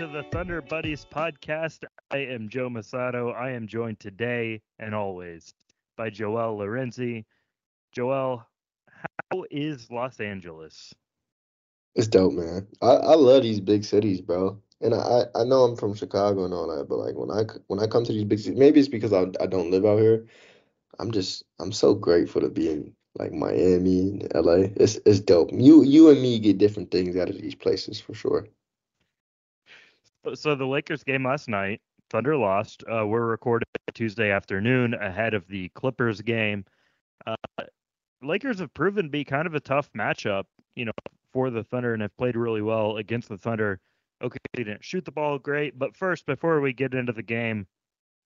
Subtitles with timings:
[0.00, 1.84] to the Thunder Buddies podcast.
[2.10, 3.34] I am Joe Mussatto.
[3.36, 5.52] I am joined today and always
[5.94, 7.26] by Joel Lorenzi.
[7.92, 8.46] Joel,
[9.30, 10.94] how is Los Angeles?
[11.94, 12.66] It's dope, man.
[12.80, 14.58] I, I love these big cities, bro.
[14.80, 17.80] And I, I know I'm from Chicago and all that, but like when I when
[17.80, 20.24] I come to these big cities, maybe it's because I I don't live out here.
[20.98, 24.68] I'm just I'm so grateful to be in like Miami and LA.
[24.76, 25.50] It's it's dope.
[25.52, 28.46] You you and me get different things out of these places for sure.
[30.34, 32.84] So the Lakers game last night, Thunder lost.
[32.90, 36.64] Uh, we're recording Tuesday afternoon ahead of the Clippers game.
[37.26, 37.36] Uh,
[38.22, 40.92] Lakers have proven to be kind of a tough matchup, you know,
[41.32, 43.80] for the Thunder and have played really well against the Thunder.
[44.22, 47.66] Okay, they didn't shoot the ball great, but first, before we get into the game,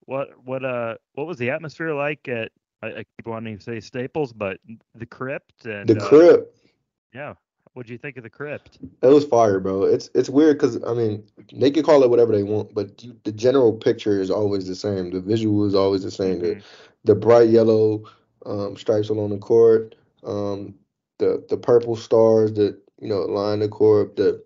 [0.07, 2.51] what what uh what was the atmosphere like at
[2.83, 4.59] I, I keep wanting to say Staples, but
[4.95, 6.57] the Crypt and the Crypt.
[6.57, 6.69] Uh,
[7.15, 7.35] yeah,
[7.75, 8.79] What'd you think of the crypt?
[9.03, 9.83] It was fire, bro.
[9.83, 13.17] It's it's weird because I mean they can call it whatever they want, but you,
[13.25, 15.11] the general picture is always the same.
[15.11, 16.41] The visual is always the same.
[16.41, 16.61] Mm-hmm.
[16.61, 18.05] The the bright yellow
[18.47, 20.75] um, stripes along the court, um,
[21.19, 24.45] the the purple stars that you know line the court, the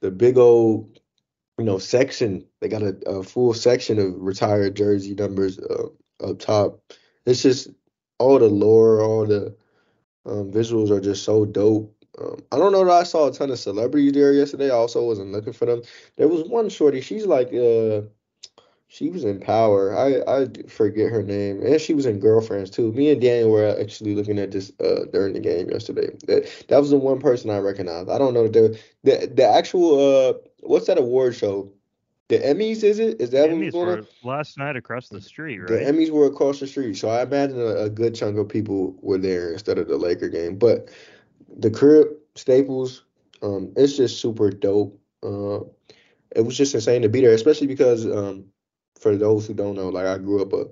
[0.00, 0.98] the big old
[1.58, 2.46] you know section.
[2.60, 5.88] They got a, a full section of retired jersey numbers uh,
[6.24, 6.80] up top.
[7.26, 7.68] It's just
[8.18, 9.54] all the lore, all the
[10.24, 11.94] um, visuals are just so dope.
[12.20, 14.70] Um, I don't know that I saw a ton of celebrities there yesterday.
[14.70, 15.82] I also wasn't looking for them.
[16.16, 17.00] There was one shorty.
[17.00, 18.02] She's like, uh,
[18.88, 19.96] she was in Power.
[19.96, 22.90] I I forget her name, and she was in Girlfriends too.
[22.92, 26.08] Me and Daniel were actually looking at this uh, during the game yesterday.
[26.26, 28.08] That that was the one person I recognized.
[28.08, 31.70] I don't know the the the actual uh what's that award show?
[32.28, 33.20] The Emmys is it?
[33.20, 35.68] Is that Emmys were last night across the street, right?
[35.68, 38.96] The Emmys were across the street, so I imagine a, a good chunk of people
[39.00, 40.58] were there instead of the Laker game.
[40.58, 40.90] But
[41.56, 43.04] the crib Staples,
[43.42, 45.00] um, it's just super dope.
[45.22, 45.60] Uh,
[46.34, 48.46] it was just insane to be there, especially because um,
[49.00, 50.66] for those who don't know, like I grew up a,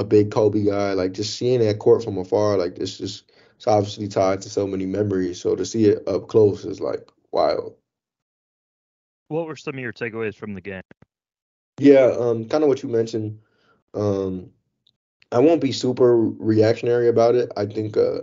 [0.00, 0.92] a big Kobe guy.
[0.92, 4.66] Like just seeing that court from afar, like this just it's obviously tied to so
[4.66, 5.40] many memories.
[5.40, 7.74] So to see it up close is like wild.
[9.28, 10.82] What were some of your takeaways from the game?
[11.78, 13.40] Yeah, um, kind of what you mentioned.
[13.94, 14.50] Um,
[15.30, 17.50] I won't be super reactionary about it.
[17.56, 18.20] I think uh,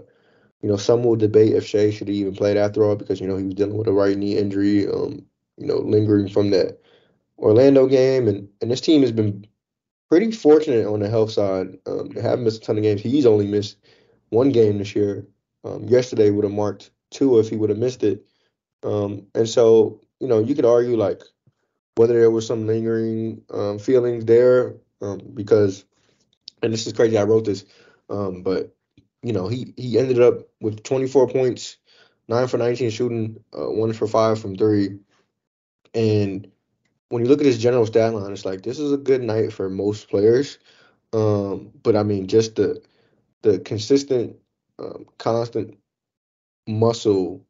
[0.65, 3.27] you know, some will debate if Shai should have even played after all because you
[3.27, 5.23] know he was dealing with a right knee injury, um,
[5.57, 6.79] you know, lingering from that
[7.37, 9.45] Orlando game, and and this team has been
[10.09, 11.77] pretty fortunate on the health side.
[11.85, 12.99] Um, they haven't missed a ton of games.
[12.99, 13.77] He's only missed
[14.29, 15.27] one game this year.
[15.63, 18.25] Um, yesterday would have marked two if he would have missed it.
[18.81, 21.21] Um, and so, you know, you could argue like
[21.93, 25.85] whether there was some lingering um, feelings there um, because,
[26.63, 27.19] and this is crazy.
[27.19, 27.65] I wrote this,
[28.09, 28.74] um, but
[29.25, 31.77] you know, he he ended up with 24 points,
[32.27, 34.99] nine for 19 shooting, uh, one for five from three.
[35.95, 36.51] And
[37.09, 39.51] when you look at his general stat line, it's like this is a good night
[39.51, 40.59] for most players.
[41.11, 42.83] Um, but I mean, just the
[43.41, 44.35] the consistent,
[44.77, 45.79] um, constant
[46.67, 47.43] muscle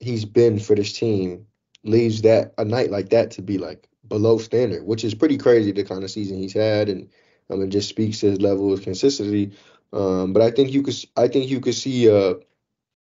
[0.00, 1.46] he's been for this team
[1.82, 5.70] leaves that a night like that to be like below standard, which is pretty crazy.
[5.70, 7.10] The kind of season he's had, and
[7.50, 9.52] I mean, just speaks to his level of consistency.
[9.94, 12.34] Um, but I think you could I think you could see uh,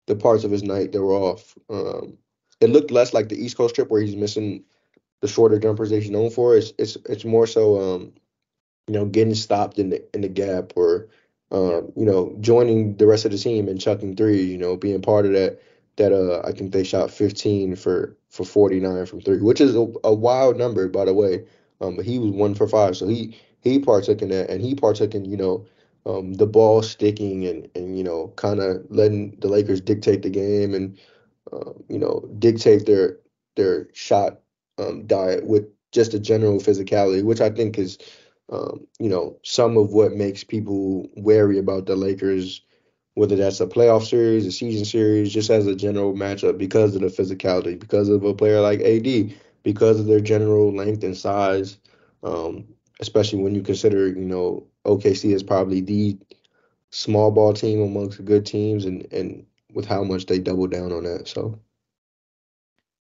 [0.06, 1.56] the parts of his night that were off.
[1.70, 2.18] Um,
[2.60, 4.64] it looked less like the East Coast trip where he's missing
[5.22, 6.56] the shorter jumpers that he's known for.
[6.56, 8.12] It's it's it's more so um,
[8.88, 11.08] you know getting stopped in the in the gap or
[11.52, 14.42] um, you know joining the rest of the team and chucking three.
[14.42, 15.62] You know being part of that
[15.96, 19.86] that uh I think they shot 15 for for 49 from three, which is a,
[20.02, 21.44] a wild number by the way.
[21.80, 24.74] Um, but he was one for five, so he he partook in that, and he
[24.74, 25.66] partook in you know
[26.06, 30.30] um, the ball sticking and, and you know kind of letting the Lakers dictate the
[30.30, 30.98] game and
[31.52, 33.18] uh, you know dictate their
[33.56, 34.40] their shot
[34.78, 37.98] um, diet with just a general physicality, which I think is
[38.50, 42.62] um, you know some of what makes people wary about the Lakers,
[43.14, 47.02] whether that's a playoff series, a season series, just as a general matchup because of
[47.02, 51.78] the physicality, because of a player like AD, because of their general length and size.
[52.22, 52.66] Um,
[53.00, 56.18] especially when you consider, you know, OKC is probably the
[56.90, 61.04] small ball team amongst good teams, and and with how much they double down on
[61.04, 61.28] that.
[61.28, 61.58] So.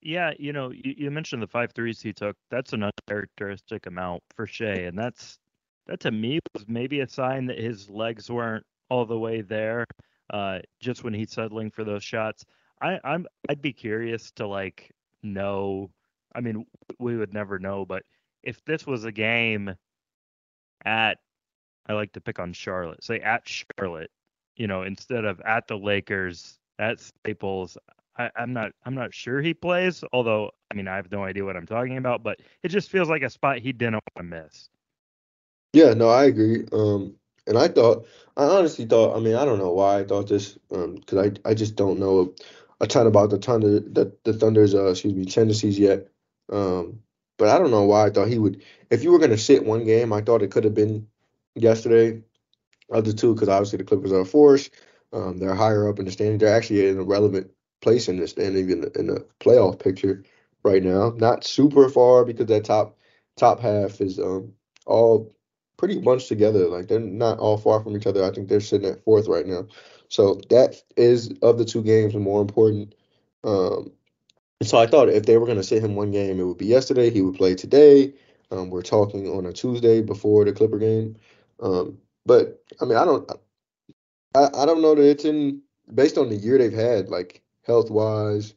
[0.01, 2.37] Yeah, you know, you, you mentioned the five threes he took.
[2.49, 5.39] That's an uncharacteristic amount for Shai, and that's
[5.87, 9.85] that to me was maybe a sign that his legs weren't all the way there.
[10.29, 12.45] Uh, just when he's settling for those shots,
[12.81, 14.91] I, I'm I'd be curious to like
[15.23, 15.89] know.
[16.33, 16.65] I mean,
[16.99, 18.03] we would never know, but
[18.43, 19.75] if this was a game
[20.85, 21.17] at
[21.89, 23.03] I like to pick on Charlotte.
[23.03, 24.11] Say at Charlotte,
[24.55, 27.77] you know, instead of at the Lakers, at Staples.
[28.17, 30.03] I, am not I'm not sure he plays.
[30.13, 33.09] Although I mean I have no idea what I'm talking about, but it just feels
[33.09, 34.69] like a spot he didn't want to miss.
[35.73, 36.65] Yeah, no, I agree.
[36.71, 37.15] Um,
[37.47, 40.57] and I thought, I honestly thought, I mean, I don't know why I thought this,
[40.71, 42.33] um, because I I just don't know
[42.81, 46.07] a ton about the Thunder, the the Thunder's, uh, excuse me, tendencies yet.
[46.51, 46.99] Um,
[47.37, 48.61] but I don't know why I thought he would.
[48.89, 51.07] If you were gonna sit one game, I thought it could have been
[51.61, 52.21] yesterday
[52.89, 54.69] of the two, because obviously the Clippers are a force.
[55.13, 56.37] Um, they're higher up in the standing.
[56.37, 57.51] They're actually in a relevant
[57.81, 60.23] place in the standing in the, in the playoff picture
[60.63, 61.13] right now.
[61.17, 62.97] Not super far because that top
[63.37, 64.53] top half is um
[64.85, 65.33] all
[65.77, 66.67] pretty bunched together.
[66.67, 68.23] Like they're not all far from each other.
[68.23, 69.67] I think they're sitting at fourth right now.
[70.09, 72.95] So that is of the two games the more important.
[73.43, 73.91] Um,
[74.61, 76.65] so I thought if they were going to sit him one game, it would be
[76.65, 77.09] yesterday.
[77.09, 78.13] He would play today.
[78.51, 81.15] Um, we're talking on a Tuesday before the Clipper game.
[81.61, 83.29] Um, but I mean, I don't,
[84.35, 85.61] I, I don't know that it's in
[85.93, 88.53] based on the year they've had, like health wise,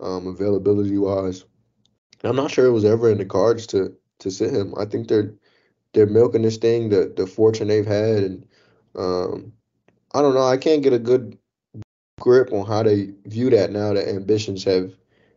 [0.00, 1.44] um, availability wise.
[2.24, 4.74] I'm not sure it was ever in the cards to to sit him.
[4.78, 5.34] I think they're
[5.92, 8.46] they're milking this thing, the the fortune they've had, and
[8.96, 9.52] um,
[10.14, 10.46] I don't know.
[10.46, 11.38] I can't get a good
[12.20, 14.92] grip on how they view that now that ambitions have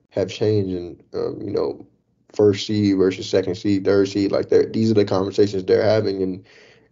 [0.10, 1.86] have changed and um, you know
[2.34, 4.32] first seed versus second seed, third seed.
[4.32, 6.46] Like these are the conversations they're having, and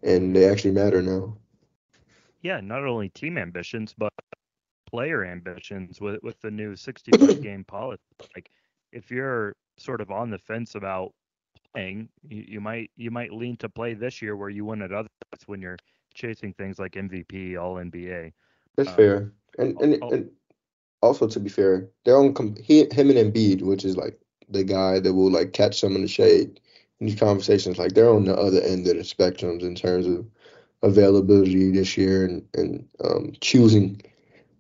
[0.07, 1.38] and they actually matter now.
[2.42, 4.13] Yeah, not only team ambitions, but
[4.88, 8.01] player ambitions with with the new 65 game policy.
[8.36, 8.50] Like
[8.92, 11.13] if you're sort of on the fence about
[11.74, 14.94] playing, you, you might you might lean to play this year where you win at
[14.94, 15.09] other
[15.45, 15.77] when you're
[16.13, 18.31] chasing things like MVP, All NBA.
[18.77, 20.31] That's um, fair, and and, and
[21.01, 24.18] also to be fair, they're on he, him and Embiid, which is like
[24.50, 26.62] the guy that will like catch some in the shade
[27.00, 27.78] these conversations.
[27.78, 30.26] Like they're on the other end of the spectrums in terms of
[30.84, 34.02] availability this year and and um, choosing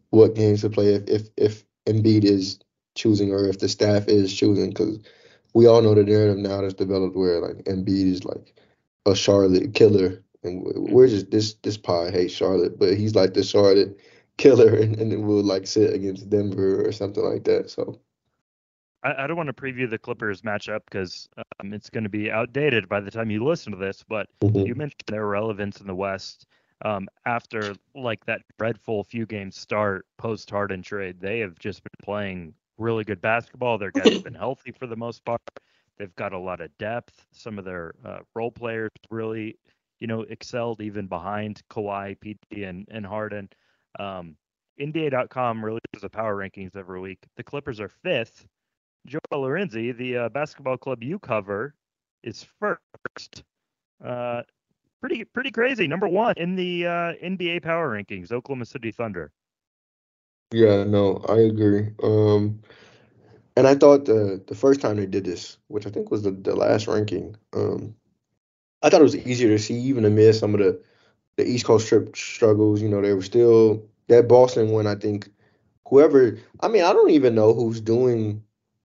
[0.09, 2.59] what games to play if if if Embiid is
[2.95, 4.99] choosing or if the staff is choosing because
[5.53, 8.53] we all know the narrative now that's developed where like Embiid is like
[9.05, 13.43] a Charlotte killer and we're just this this pod hates Charlotte but he's like the
[13.43, 13.99] Charlotte
[14.37, 17.99] killer and, and we'll like sit against Denver or something like that so
[19.07, 22.31] I, I don't want to preview the Clippers matchup because um, it's going to be
[22.31, 24.65] outdated by the time you listen to this but mm-hmm.
[24.65, 26.47] you mentioned their relevance in the West
[26.85, 32.03] um, after like that dreadful few game start post Harden trade, they have just been
[32.03, 33.77] playing really good basketball.
[33.77, 35.41] Their guys have been healthy for the most part.
[35.97, 37.25] They've got a lot of depth.
[37.31, 39.57] Some of their uh, role players really,
[39.99, 43.49] you know, excelled even behind Kawhi, PG, and and Harden.
[43.99, 44.35] Um,
[44.79, 47.25] NBA.com releases the power rankings every week.
[47.35, 48.45] The Clippers are fifth.
[49.07, 51.73] Joe Lorenzi, the uh, basketball club you cover,
[52.23, 53.43] is first.
[54.03, 54.41] Uh,
[54.99, 55.87] pretty pretty crazy.
[55.87, 59.31] Number one in the uh, NBA power rankings, Oklahoma City Thunder.
[60.51, 61.89] Yeah, no, I agree.
[62.03, 62.61] Um,
[63.55, 66.31] and I thought the the first time they did this, which I think was the,
[66.31, 67.95] the last ranking, um,
[68.83, 70.81] I thought it was easier to see even amid some of the
[71.37, 72.81] the East Coast trip struggles.
[72.81, 74.87] You know, they were still that Boston one.
[74.87, 75.29] I think
[75.87, 78.43] whoever, I mean, I don't even know who's doing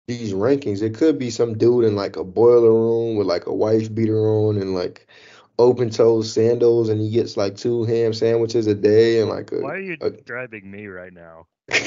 [0.08, 0.82] these rankings.
[0.82, 4.18] It could be some dude in like a boiler room with like a wife beater
[4.18, 5.06] on and like
[5.60, 9.60] open toe sandals and he gets like two ham sandwiches a day and like a,
[9.60, 11.48] why are you a, driving me right now?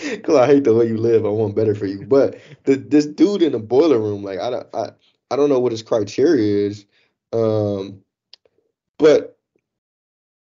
[0.00, 1.26] Because i hate the way you live.
[1.26, 2.04] I want better for you.
[2.06, 4.90] But the, this dude in the boiler room like i don't I,
[5.30, 6.86] I don't know what his criteria is
[7.32, 8.02] um
[8.98, 9.38] but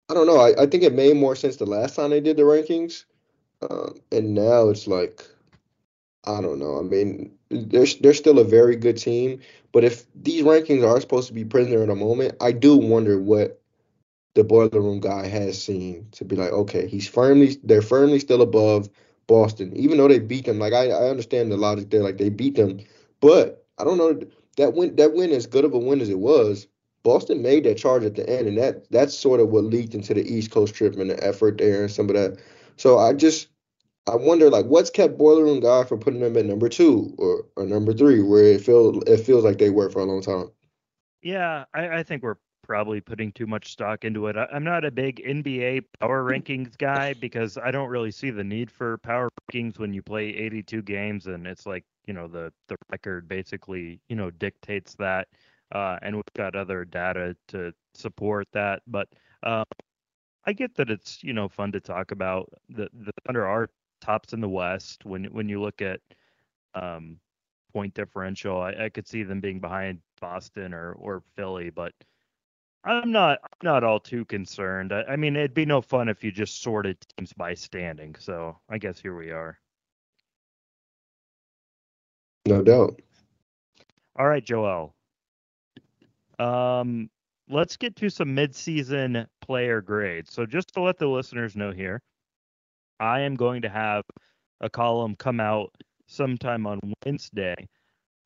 [0.08, 0.38] i don't know.
[0.38, 3.04] I, I think it made more sense the last time they did the rankings
[3.62, 5.26] um and now it's like
[6.24, 9.40] i don't know i mean they're, they're still a very good team.
[9.72, 13.20] But if these rankings are supposed to be prisoner of the moment, I do wonder
[13.20, 13.60] what
[14.34, 18.42] the boiler room guy has seen to be like, okay, he's firmly, they're firmly still
[18.42, 18.88] above
[19.26, 20.58] Boston, even though they beat them.
[20.58, 22.80] Like I, I understand the logic there, like they beat them,
[23.20, 24.20] but I don't know
[24.56, 24.96] that win.
[24.96, 26.66] That win, as good of a win as it was,
[27.02, 30.14] Boston made that charge at the end, and that that's sort of what leaked into
[30.14, 32.38] the East Coast trip and the effort there and some of that.
[32.76, 33.48] So I just
[34.07, 37.45] I wonder like what's kept Boiler Room Guy from putting them at number two or,
[37.57, 40.50] or number three, where it feel it feels like they were for a long time.
[41.23, 44.37] Yeah, I, I think we're probably putting too much stock into it.
[44.37, 48.45] I, am not a big NBA power rankings guy because I don't really see the
[48.45, 52.52] need for power rankings when you play 82 games and it's like you know the
[52.69, 55.28] the record basically you know dictates that,
[55.75, 59.09] uh, and we've got other data to support that, but.
[59.42, 59.64] Um,
[60.47, 62.49] I get that it's you know fun to talk about.
[62.71, 63.69] The the Thunder are
[64.00, 65.04] tops in the West.
[65.04, 66.00] When when you look at
[66.75, 67.19] um,
[67.73, 71.92] point differential, I, I could see them being behind Boston or or Philly, but
[72.85, 74.92] I'm not I'm not all too concerned.
[74.92, 78.14] I, I mean, it'd be no fun if you just sorted teams by standing.
[78.19, 79.59] So I guess here we are.
[82.47, 83.00] No doubt.
[84.16, 84.95] All right, Joel.
[86.38, 87.11] Um,
[87.50, 90.33] let's get to some midseason player grades.
[90.33, 92.02] So just to let the listeners know here,
[93.00, 94.04] I am going to have
[94.61, 95.73] a column come out
[96.07, 97.54] sometime on Wednesday,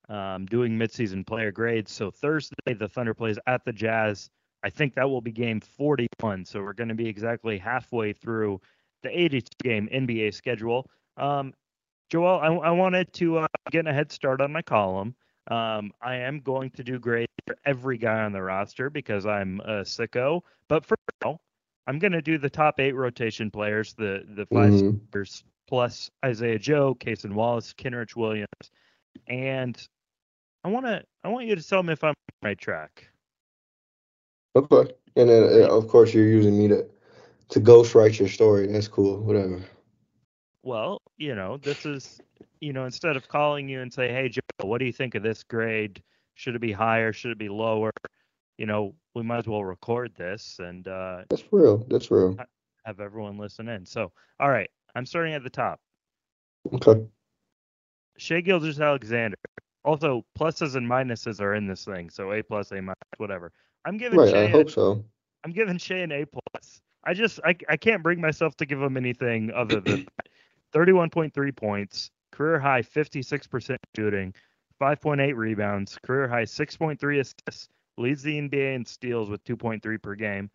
[0.09, 1.93] um, doing midseason player grades.
[1.93, 4.29] So Thursday, the Thunder plays at the Jazz.
[4.63, 6.45] I think that will be game 41.
[6.45, 8.61] So we're going to be exactly halfway through
[9.03, 10.91] the 82 game NBA schedule.
[11.17, 11.53] Um,
[12.11, 15.15] Joel, I, I wanted to uh, get a head start on my column.
[15.51, 19.61] Um, I am going to do grades for every guy on the roster because I'm
[19.61, 20.41] a sicko.
[20.69, 21.39] But for now,
[21.87, 25.01] I'm going to do the top eight rotation players, the the 5 Mhm.
[25.11, 28.71] starters, plus Isaiah Joe, Cason Wallace, Kenrich Williams,
[29.27, 29.77] and
[30.65, 33.09] I want to I want you to tell me if I'm on the right track.
[34.57, 34.93] Okay.
[35.17, 36.87] And then uh, of course you're using me to
[37.51, 38.67] to ghostwrite your story.
[38.67, 39.21] That's cool.
[39.21, 39.61] Whatever.
[40.63, 42.21] Well, you know, this is,
[42.61, 45.23] you know, instead of calling you and say, hey, Joe, what do you think of
[45.23, 46.03] this grade?
[46.35, 47.13] Should it be higher?
[47.13, 47.91] Should it be lower?
[48.57, 51.85] You know, we might as well record this and uh, That's real.
[51.89, 52.37] That's real.
[52.85, 53.87] have everyone listen in.
[53.87, 55.81] So, all right, I'm starting at the top.
[56.75, 57.05] Okay.
[58.17, 59.37] Shai Gilgeous-Alexander.
[59.85, 62.09] Also, pluses and minuses are in this thing.
[62.11, 63.53] So A plus, A minus, whatever.
[63.85, 64.31] I'm giving Right.
[64.31, 65.05] Shai I hope so.
[65.45, 66.81] I'm giving Shai an A plus.
[67.05, 70.07] I just I, I can't bring myself to give him anything other than
[70.75, 74.35] 31.3 points, career high 56% shooting,
[74.81, 80.51] 5.8 rebounds, career high 6.3 assists, leads the NBA in steals with 2.3 per game.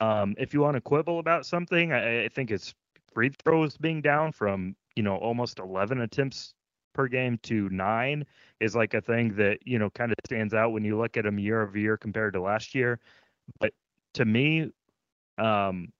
[0.00, 2.74] Um, if you want to quibble about something, I, I think it's
[3.12, 6.54] free throws being down from you know almost 11 attempts
[6.94, 8.24] per game to nine
[8.60, 11.26] is like a thing that you know kind of stands out when you look at
[11.26, 13.00] him year over year compared to last year.
[13.60, 13.72] But
[14.14, 14.70] to me,
[15.38, 15.92] um,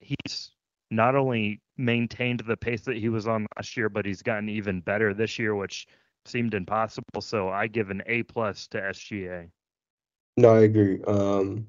[0.00, 0.52] he's
[0.90, 4.80] not only maintained the pace that he was on last year, but he's gotten even
[4.80, 5.86] better this year, which
[6.24, 7.20] seemed impossible.
[7.20, 9.50] So I give an A plus to SGA.
[10.36, 11.02] No, I agree.
[11.04, 11.66] Um,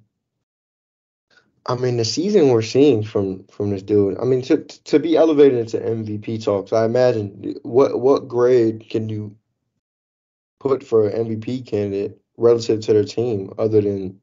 [1.65, 4.17] I mean, the season we're seeing from from this dude.
[4.19, 9.09] I mean, to to be elevated into MVP talks, I imagine what what grade can
[9.09, 9.35] you
[10.59, 14.19] put for an MVP candidate relative to their team other than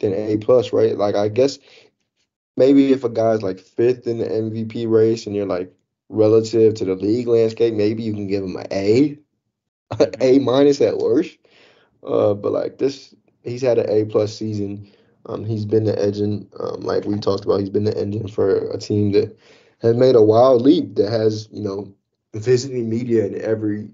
[0.00, 0.96] than A plus, right?
[0.96, 1.58] Like, I guess
[2.56, 5.72] maybe if a guy's like fifth in the MVP race and you're like
[6.08, 9.18] relative to the league landscape, maybe you can give him an A,
[10.20, 11.38] A minus at worst.
[12.02, 14.90] Uh, but like this, he's had an A plus season.
[15.26, 17.60] Um, he's been the engine, um, like we talked about.
[17.60, 19.36] He's been the engine for a team that
[19.82, 20.96] has made a wild leap.
[20.96, 21.94] That has, you know,
[22.34, 23.90] visiting media in every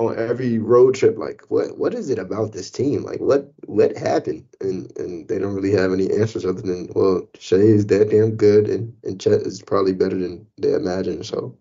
[0.00, 1.16] on every road trip.
[1.18, 3.02] Like, what what is it about this team?
[3.04, 4.46] Like, what what happened?
[4.60, 8.36] And and they don't really have any answers other than, well, Shai is that damn
[8.36, 11.22] good, and and Chet is probably better than they imagine.
[11.24, 11.56] So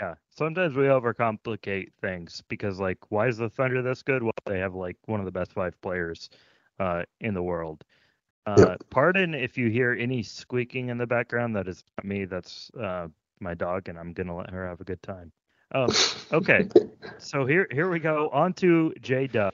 [0.00, 0.14] Yeah.
[0.30, 4.22] Sometimes we overcomplicate things because like why is the Thunder this good?
[4.22, 6.28] Well, they have like one of the best five players
[6.78, 7.84] uh in the world.
[8.46, 8.76] Uh Yeah.
[8.90, 13.08] pardon if you hear any squeaking in the background, that is not me, that's uh
[13.40, 15.32] my dog and I'm gonna let her have a good time.
[15.72, 15.96] Um
[16.32, 16.68] okay.
[17.18, 18.28] So here here we go.
[18.30, 19.52] On to J Dub.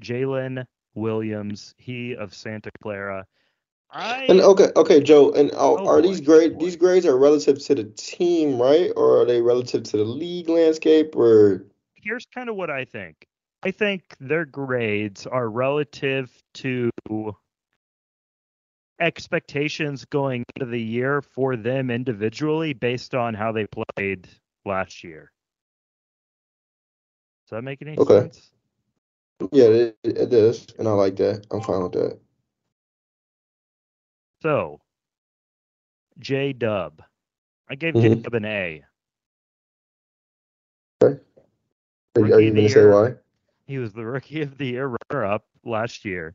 [0.00, 3.26] Jalen Williams, he of Santa Clara.
[3.92, 6.02] I And okay, okay, Joe, and are, Oh, are boy.
[6.02, 6.64] these grade Boy.
[6.64, 8.90] these grades are relative to the team, right?
[8.96, 13.26] Or are they relative to the league landscape or here's kind of what I think.
[13.62, 16.90] I think their grades are relative to
[19.00, 24.28] expectations going into the year for them individually based on how they played
[24.64, 25.30] last year.
[27.46, 28.20] Does that make any Okay.
[28.20, 28.50] sense?
[29.52, 31.46] yeah, it, does, and I like that.
[31.50, 32.18] I'm fine with that.
[34.42, 34.80] So,
[36.18, 37.00] J Dub.
[37.70, 38.22] I gave J Mhm.
[38.24, 38.84] Dub an A.
[41.00, 41.20] Are,
[42.16, 43.14] are you gonna say why?
[43.66, 46.34] He was the rookie of the year runner up last year.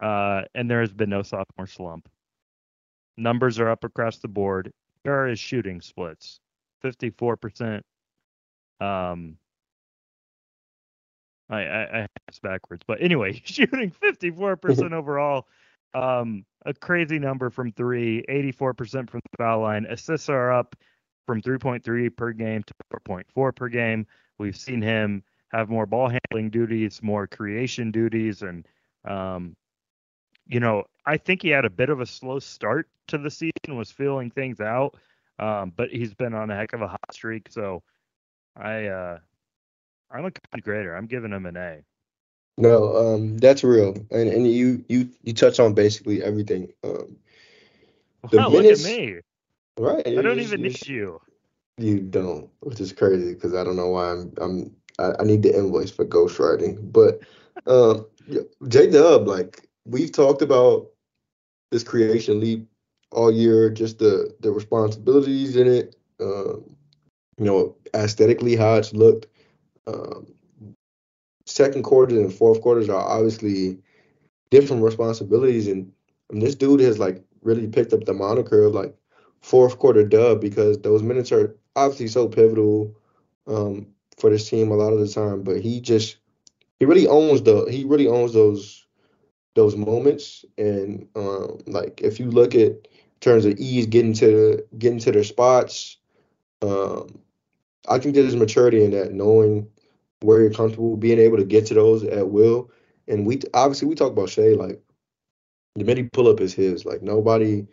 [0.00, 2.08] Uh, and there has been no sophomore slump.
[3.16, 4.72] Numbers are up across the board.
[5.04, 6.40] Here are his shooting splits
[6.82, 7.82] 54%.
[8.80, 9.38] Um,
[11.48, 15.46] I, I, I have this backwards, but anyway, shooting 54% overall.
[15.94, 19.86] Um, a crazy number from three, 84% from the foul line.
[19.88, 20.74] Assists are up
[21.26, 22.74] from 3.3 per game to
[23.06, 24.06] 4.4 per game.
[24.38, 28.66] We've seen him have more ball handling duties, more creation duties, and
[29.04, 29.54] um,
[30.46, 33.76] you know, I think he had a bit of a slow start to the season,
[33.76, 34.96] was feeling things out,
[35.38, 37.48] um, but he's been on a heck of a hot streak.
[37.50, 37.82] So
[38.56, 39.18] I, uh,
[40.10, 40.94] I'm a kind grader.
[40.96, 41.84] I'm giving him an A.
[42.56, 46.72] No, um, that's real, and and you you you touch on basically everything.
[46.84, 47.16] Um,
[48.30, 49.20] the Wow, look at me.
[49.78, 50.06] right?
[50.16, 51.20] I don't even need you.
[51.78, 55.42] you don't, which is crazy because I don't know why I'm I'm I, I need
[55.42, 56.92] the invoice for ghostwriting.
[56.92, 57.20] But
[57.66, 58.06] um,
[58.68, 60.88] J Dub, like we've talked about
[61.70, 62.66] this creation leap
[63.12, 65.96] all year, just the the responsibilities in it.
[66.20, 66.76] Um,
[67.38, 69.26] you know, aesthetically how it's looked.
[69.86, 70.26] Um,
[71.46, 73.78] second quarters and fourth quarters are obviously
[74.50, 75.90] different responsibilities, and,
[76.30, 78.94] and this dude has like really picked up the moniker of like
[79.40, 82.94] fourth quarter dub because those minutes are obviously so pivotal
[83.46, 83.86] um,
[84.18, 85.42] for this team a lot of the time.
[85.42, 86.16] But he just
[86.78, 88.86] he really owns the he really owns those
[89.54, 92.88] those moments, and um, like if you look at
[93.24, 95.96] terms of ease getting to getting to their spots.
[96.62, 97.18] Um,
[97.88, 99.68] I think there's maturity in that, knowing
[100.24, 102.70] where you're comfortable, being able to get to those at will.
[103.06, 104.80] And we obviously we talk about Shai, like
[105.74, 106.84] the minute pull up is his.
[106.84, 107.66] Like nobody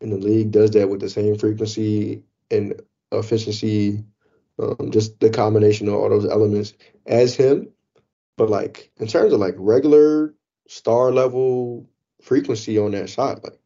[0.00, 2.80] in the league does that with the same frequency and
[3.12, 4.04] efficiency.
[4.60, 6.74] Um, just the combination of all those elements
[7.06, 7.68] as him.
[8.36, 10.34] But like in terms of like regular
[10.66, 11.88] star level
[12.22, 13.58] frequency on that shot, like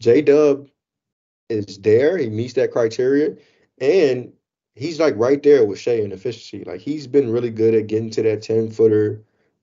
[0.00, 0.68] J Dub
[1.48, 2.16] is there.
[2.18, 3.36] He meets that criteria,
[3.80, 4.32] and
[4.78, 6.64] he's like right there with Shai in efficiency.
[6.64, 9.22] Like he's been really good at getting to that 10 footer,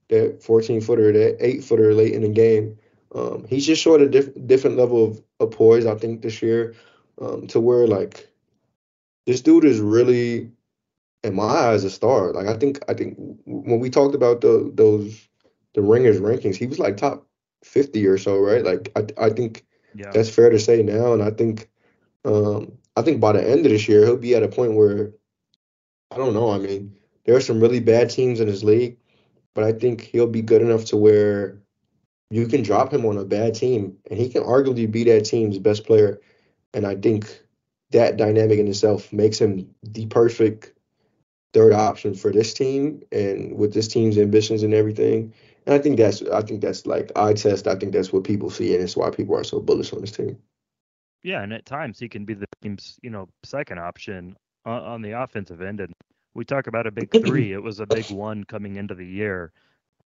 [0.09, 2.77] that 14 footer, that eight footer late in the game.
[3.13, 6.75] Um, he's just showed a diff- different level of, of poise, I think, this year,
[7.21, 8.27] um, to where like
[9.25, 10.51] this dude is really,
[11.23, 12.33] in my eyes, a star.
[12.33, 15.27] Like I think, I think when we talked about the those
[15.73, 17.25] the ringers rankings, he was like top
[17.63, 18.63] 50 or so, right?
[18.63, 20.11] Like I, I think Yeah.
[20.11, 21.69] that's fair to say now, and I think
[22.25, 25.11] um, I think by the end of this year, he'll be at a point where
[26.11, 26.51] I don't know.
[26.51, 28.97] I mean, there are some really bad teams in his league,
[29.53, 31.61] but I think he'll be good enough to where
[32.29, 35.57] you can drop him on a bad team, and he can arguably be that team's
[35.59, 36.19] best player.
[36.73, 37.41] And I think
[37.91, 40.73] that dynamic in itself makes him the perfect
[41.53, 45.33] third option for this team, and with this team's ambitions and everything.
[45.65, 47.67] And I think that's I think that's like eye test.
[47.67, 50.11] I think that's what people see, and it's why people are so bullish on this
[50.11, 50.37] team.
[51.25, 55.01] Yeah, and at times he can be the team's, you know, second option on, on
[55.01, 55.79] the offensive end.
[55.79, 55.91] And
[56.35, 57.51] we talk about a big three.
[57.51, 59.51] It was a big one coming into the year,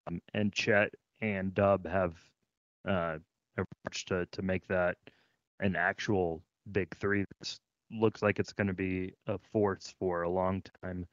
[0.06, 2.14] um, and Chet and Dub have
[2.88, 3.18] uh,
[3.58, 4.96] approached to to make that
[5.60, 7.26] an actual big three.
[7.38, 11.06] This looks like it's going to be a force for a long time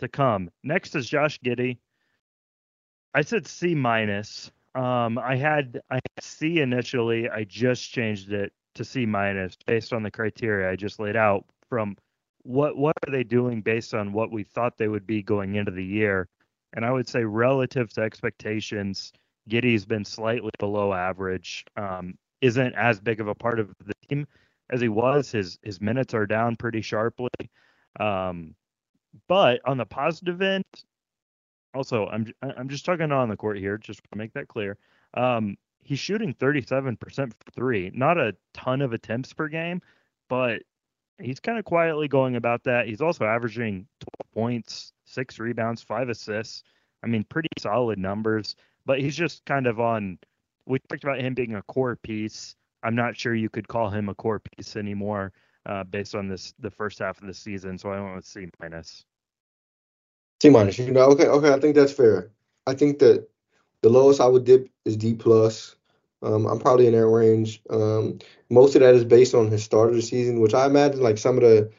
[0.00, 0.50] to come.
[0.64, 1.78] Next is Josh Giddey.
[3.14, 4.50] I said C minus.
[4.74, 7.30] Um, I had I had C initially.
[7.30, 11.44] I just changed it to C minus based on the criteria I just laid out.
[11.68, 11.96] From
[12.42, 15.72] what what are they doing based on what we thought they would be going into
[15.72, 16.28] the year?
[16.74, 19.12] And I would say relative to expectations,
[19.48, 21.64] Giddey's been slightly below average.
[21.76, 24.26] Um, isn't as big of a part of the team
[24.70, 25.30] as he was.
[25.30, 27.30] His his minutes are down pretty sharply.
[27.98, 28.54] Um,
[29.28, 30.64] but on the positive end,
[31.74, 34.76] also I'm I'm just talking on the court here, just to make that clear.
[35.14, 39.80] Um, he's shooting 37% for three, not a ton of attempts per game,
[40.28, 40.62] but
[41.18, 42.86] he's kind of quietly going about that.
[42.86, 46.64] He's also averaging 12 points, six rebounds, five assists.
[47.02, 50.18] I mean, pretty solid numbers, but he's just kind of on.
[50.66, 52.56] We talked about him being a core piece.
[52.82, 55.32] I'm not sure you could call him a core piece anymore
[55.66, 57.76] uh, based on this the first half of the season.
[57.76, 59.04] So I went with C minus.
[60.40, 60.78] C minus.
[60.78, 61.52] You know, okay, okay.
[61.52, 62.30] I think that's fair.
[62.66, 63.28] I think that
[63.84, 65.76] the lowest I would dip is D plus.
[66.22, 67.60] Um, I'm probably in that range.
[67.68, 68.18] Um,
[68.48, 71.18] most of that is based on his start of the season, which I imagine like
[71.18, 71.70] some of the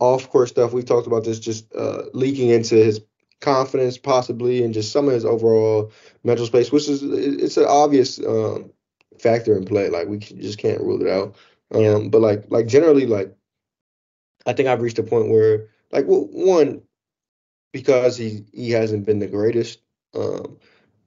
[0.00, 3.00] off court stuff we talked about this just uh, leaking into his
[3.40, 5.92] confidence possibly and just some of his overall
[6.24, 8.72] mental space, which is it's an obvious um,
[9.20, 9.88] factor in play.
[9.88, 11.36] Like we just can't rule it out.
[11.72, 11.98] Um, Yeah.
[12.10, 13.36] But like like generally like
[14.46, 16.82] I think I've reached a point where like well, one
[17.72, 19.78] because he he hasn't been the greatest.
[20.12, 20.58] Um,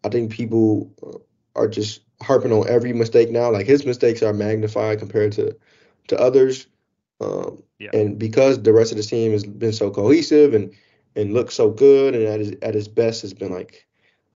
[0.05, 0.93] I think people
[1.55, 3.51] are just harping on every mistake now.
[3.51, 5.55] Like his mistakes are magnified compared to
[6.09, 6.67] to others.
[7.21, 7.91] Um, Yeah.
[7.93, 10.73] and because the rest of the team has been so cohesive and
[11.15, 13.87] and looks so good and at his at his best has been like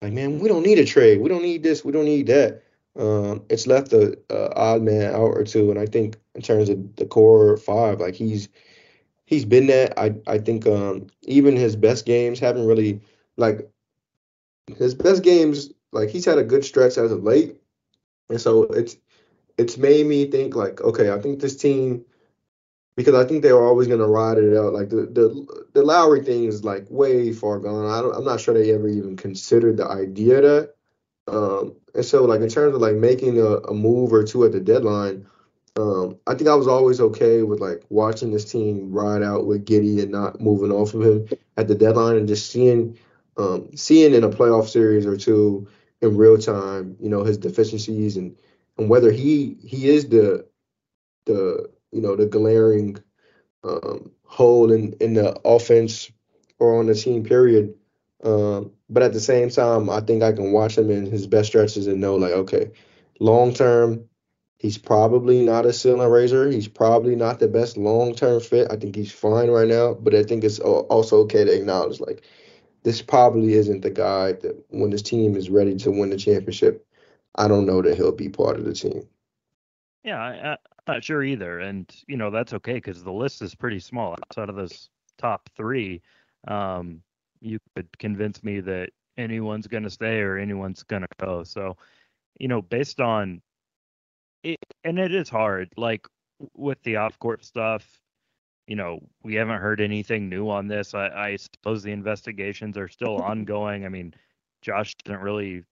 [0.03, 1.21] like man, we don't need a trade.
[1.21, 1.85] We don't need this.
[1.85, 2.63] We don't need that.
[2.99, 6.69] Um, it's left a, a odd man out or two, and I think in terms
[6.71, 8.49] of the core five, like he's
[9.27, 9.99] he's been that.
[9.99, 13.01] I I think um even his best games haven't really
[13.37, 13.69] like
[14.75, 17.57] his best games like he's had a good stretch as of late.
[18.29, 18.97] And so it's
[19.59, 22.05] it's made me think like, okay, I think this team
[22.97, 24.73] because I think they were always gonna ride it out.
[24.73, 27.87] Like the the the Lowry thing is like way far gone.
[27.87, 30.75] I don't I'm not sure they ever even considered the idea that.
[31.29, 34.53] Um, and so like in terms of like making a, a move or two at
[34.53, 35.27] the deadline,
[35.77, 39.65] um, I think I was always okay with like watching this team ride out with
[39.67, 42.99] Giddey and not moving off of him at the deadline and just seeing
[43.37, 45.69] um, seeing in a playoff series or two
[46.01, 48.37] in real time, you know, his deficiencies and
[48.79, 50.47] and whether he he is the
[51.27, 52.99] the you know the glaring
[53.65, 56.11] um, hole in in the offense
[56.59, 57.75] or on the team period.
[58.25, 61.49] Um, but at the same time, I think I can watch him in his best
[61.49, 62.71] stretches and know like, okay,
[63.21, 64.09] long term,
[64.59, 66.51] he's probably not a ceiling raiser.
[66.51, 68.69] He's probably not the best long term fit.
[68.71, 72.23] I think he's fine right now, but I think it's also okay to acknowledge like
[72.87, 76.87] this probably isn't the guy that when his team is ready to win the championship,
[77.35, 79.09] I don't know that he'll be part of the team.
[80.05, 83.57] Yeah, I, am not sure either, and you know that's okay because the list is
[83.57, 86.01] pretty small outside of those top three.
[86.47, 87.03] Um,
[87.41, 91.43] you could convince me that anyone's going to stay or anyone's going to go.
[91.43, 91.77] So,
[92.39, 93.43] you know, based on
[94.45, 96.07] it, and it is hard, like
[96.55, 98.01] with the off court stuff,
[98.67, 100.95] you know, we haven't heard anything new on this.
[100.95, 103.85] I, I suppose the investigations are still ongoing.
[103.85, 104.15] I mean,
[104.63, 105.65] Josh isn't really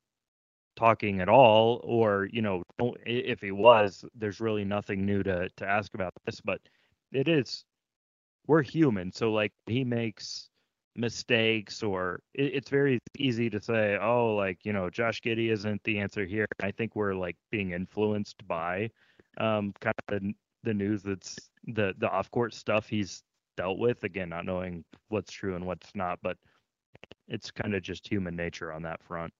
[0.76, 2.62] talking at all, or you know,
[3.04, 6.40] if he was, there's really nothing new to to ask about this.
[6.40, 6.60] But
[7.12, 7.64] it is,
[8.46, 10.48] we're human, so like he makes
[10.96, 15.82] mistakes, or it, it's very easy to say, oh, like you know, Josh Giddey isn't
[15.84, 16.46] the answer here.
[16.60, 18.90] I think we're like being influenced by
[19.38, 23.22] um, kind of the, the news that's the the off court stuff he's
[23.56, 24.04] dealt with.
[24.04, 26.36] Again, not knowing what's true and what's not, but
[27.28, 29.32] it's kind of just human nature on that front.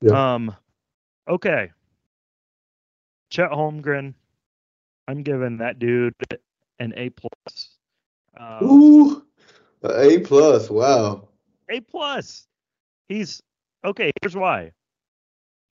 [0.00, 0.34] Yeah.
[0.34, 0.54] Um,
[1.28, 1.70] okay.
[3.30, 4.14] Chet Holmgren,
[5.08, 6.14] I'm giving that dude
[6.78, 7.76] an A plus.
[8.38, 9.24] Um, Ooh,
[9.82, 10.70] A plus.
[10.70, 11.28] Wow.
[11.70, 12.46] A plus.
[13.08, 13.42] He's
[13.84, 14.10] okay.
[14.22, 14.72] Here's why.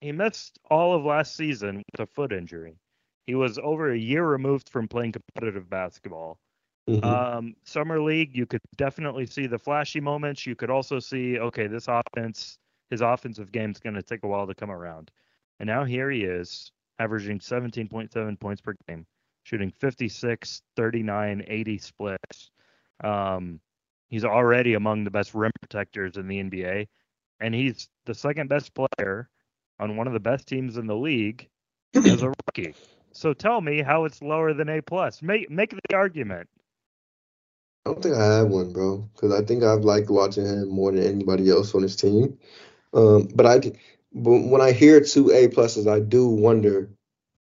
[0.00, 2.76] He missed all of last season with a foot injury.
[3.26, 6.38] He was over a year removed from playing competitive basketball.
[6.88, 7.04] Mm-hmm.
[7.04, 10.46] Um, summer league, you could definitely see the flashy moments.
[10.46, 12.58] You could also see, okay, this offense,
[12.90, 15.10] his offensive game is going to take a while to come around.
[15.58, 19.06] And now here he is, averaging 17.7 points per game,
[19.44, 22.50] shooting 56, 39, 80 splits.
[23.02, 23.60] Um,
[24.08, 26.86] he's already among the best rim protectors in the NBA,
[27.40, 29.30] and he's the second best player
[29.80, 31.48] on one of the best teams in the league
[31.94, 32.74] as a rookie.
[33.14, 35.22] So tell me how it's lower than A plus.
[35.22, 36.48] Make make the argument.
[37.86, 40.90] I don't think I have one, bro, because I think I've liked watching him more
[40.90, 42.38] than anybody else on his team.
[42.94, 43.58] Um, but I,
[44.12, 46.90] but when I hear two A pluses, I do wonder,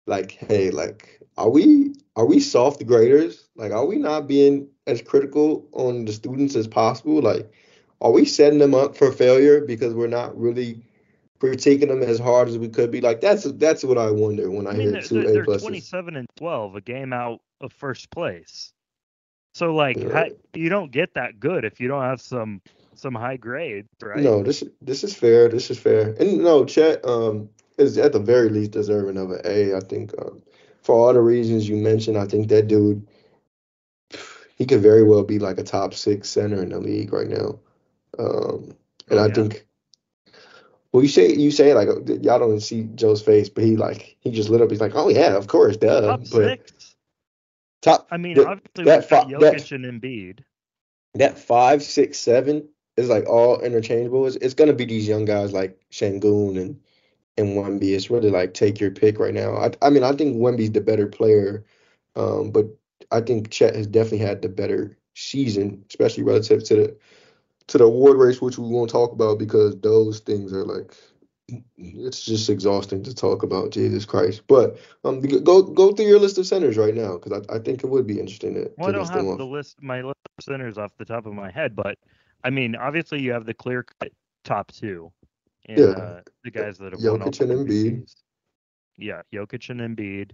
[0.08, 3.48] like, hey, like, are we are we soft graders?
[3.56, 7.22] Like, are we not being as critical on the students as possible?
[7.22, 7.52] Like,
[8.02, 10.84] are we setting them up for failure because we're not really
[11.56, 13.02] taking them as hard as we could be.
[13.02, 15.34] Like that's that's what I wonder when I, I mean, hear two A pluses.
[15.46, 18.74] They're 27 and 12, a game out of first place.
[19.54, 20.14] So like yeah.
[20.14, 22.62] how, you don't get that good if you don't have some
[22.96, 24.20] some high grades, right?
[24.20, 25.50] No, this this is fair.
[25.50, 26.16] This is fair.
[26.20, 29.76] And no, Chet um is at the very least deserving of an A.
[29.76, 30.42] I think um,
[30.84, 33.06] for all the reasons you mentioned, I think that dude
[34.58, 37.60] he could very well be like a top six center in the league right now.
[38.20, 38.76] Um,
[39.10, 39.66] and oh, I think
[40.94, 44.32] well, you say you say like y'all don't see Joe's face, but he like he
[44.32, 44.70] just lit up.
[44.70, 46.02] He's like, oh yeah, of course, duh.
[46.02, 46.96] Top but six.
[47.82, 48.08] Top.
[48.12, 50.40] I mean, obviously that fi- Jokic that, and Embiid.
[51.16, 54.28] That five, six, seven is like all interchangeable.
[54.28, 56.80] It's, it's gonna be these young guys like Sengun and
[57.38, 57.96] and Wemby.
[57.96, 59.56] It's really like take your pick right now.
[59.56, 61.64] I I mean, I think Wemby's the better player,
[62.18, 62.66] um, but
[63.12, 66.98] I think Chet has definitely had the better season, especially relative to the
[67.72, 70.94] to the award race, which we won't talk about because those things are like
[71.78, 73.72] it's just exhausting to talk about.
[73.72, 74.44] Jesus Christ!
[74.48, 77.84] But um, go go through your list of centers right now because I, I think
[77.84, 78.72] it would be interesting to.
[78.78, 81.34] Well, to I don't have the list my list of centers off the top of
[81.34, 81.98] my head, but
[82.44, 84.12] I mean, obviously you have the clear cut
[84.44, 85.12] top two.
[85.68, 85.86] And, yeah.
[85.86, 88.14] Uh, the guys that have Jokic won all and Embiid.
[88.98, 90.32] Yeah, Jokic and Embiid.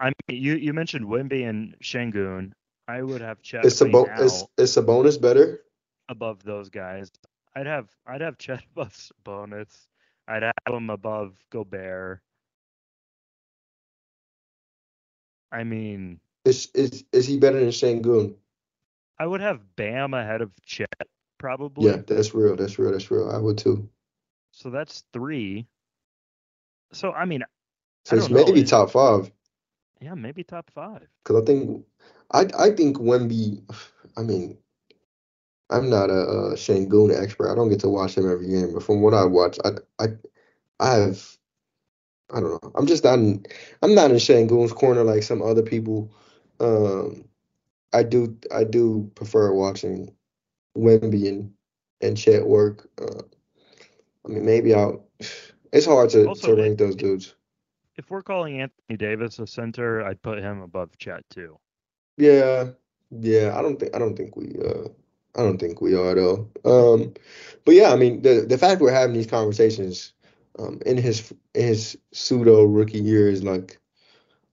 [0.00, 2.52] I mean, you you mentioned Wemby and Sengun.
[2.88, 3.64] I would have Chet.
[3.64, 5.62] It's Is, Sab- is, is Sabonis better?
[6.08, 7.10] Above those guys,
[7.54, 9.88] I'd have I'd have Chet above bonus.
[10.28, 12.20] I'd have him above Gobert.
[15.50, 18.34] I mean, is is is he better than Sengun?
[19.18, 20.88] I would have Bam ahead of Chet,
[21.38, 21.90] probably.
[21.90, 22.56] Yeah, that's real.
[22.56, 22.92] That's real.
[22.92, 23.30] That's real.
[23.30, 23.88] I would too.
[24.50, 25.66] So that's three.
[26.92, 27.44] So I mean,
[28.04, 29.30] so it's maybe top five.
[30.00, 31.06] Yeah, maybe top five.
[31.22, 31.84] Because I think
[32.32, 33.62] I I think Wemby.
[34.16, 34.58] I mean,
[35.70, 37.50] I'm not a, a Sengun expert.
[37.50, 40.08] I don't get to watch him every game, but from what I watch, I I
[40.80, 41.36] I have
[42.32, 42.72] I don't know.
[42.74, 43.44] I'm just not in,
[43.82, 46.12] I'm not in Sengun's corner like some other people.
[46.60, 47.28] Um,
[47.92, 50.14] I do I do prefer watching
[50.76, 51.52] Wemby and
[52.00, 52.88] and Chet work.
[53.00, 53.22] Uh,
[54.24, 55.06] I mean, maybe I'll.
[55.72, 57.34] It's hard to, also, to rank those dudes.
[57.96, 61.58] If we're calling Anthony Davis a center, I'd put him above Chet too.
[62.16, 62.70] Yeah,
[63.10, 63.56] yeah.
[63.56, 64.88] I don't think I don't think we uh
[65.36, 66.50] I don't think we are though.
[66.64, 67.14] Um,
[67.64, 70.12] but yeah, I mean the the fact we're having these conversations
[70.58, 73.78] um in his in his pseudo rookie year is like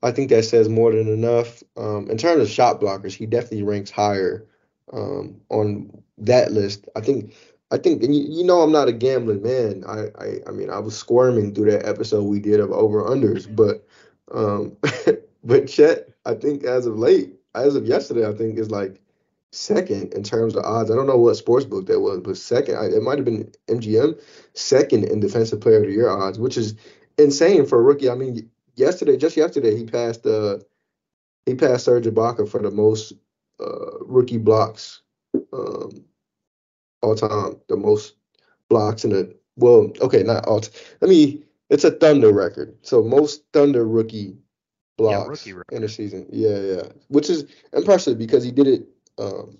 [0.03, 1.63] I think that says more than enough.
[1.77, 4.47] Um, in terms of shot blockers, he definitely ranks higher
[4.93, 6.87] um, on that list.
[6.95, 7.35] I think
[7.71, 9.83] I think and you, you know I'm not a gambling man.
[9.87, 13.53] I, I I mean I was squirming through that episode we did of over unders,
[13.53, 13.85] but
[14.33, 14.77] um
[15.43, 17.33] but Chet I think as of late,
[17.65, 18.99] as of yesterday, I think is like
[19.51, 20.91] second in terms of odds.
[20.91, 23.51] I don't know what sports book that was, but second I, it might have been
[23.67, 24.19] MGM
[24.53, 26.75] second in defensive player of the year odds, which is
[27.17, 28.09] insane for a rookie.
[28.09, 30.59] I mean yesterday, just yesterday, he passed uh
[31.45, 33.13] he passed Serge Ibaka for the most
[33.59, 35.01] uh, rookie blocks
[35.51, 36.05] um,
[37.01, 38.15] all time, the most
[38.69, 40.63] blocks in the well, okay, not all.
[41.01, 41.43] Let me.
[41.69, 44.37] It's a Thunder record, so most Thunder rookie
[44.99, 46.27] blocks yeah, in a season.
[46.31, 48.87] Yeah, yeah, which is impressive because he did it.
[49.17, 49.57] Um,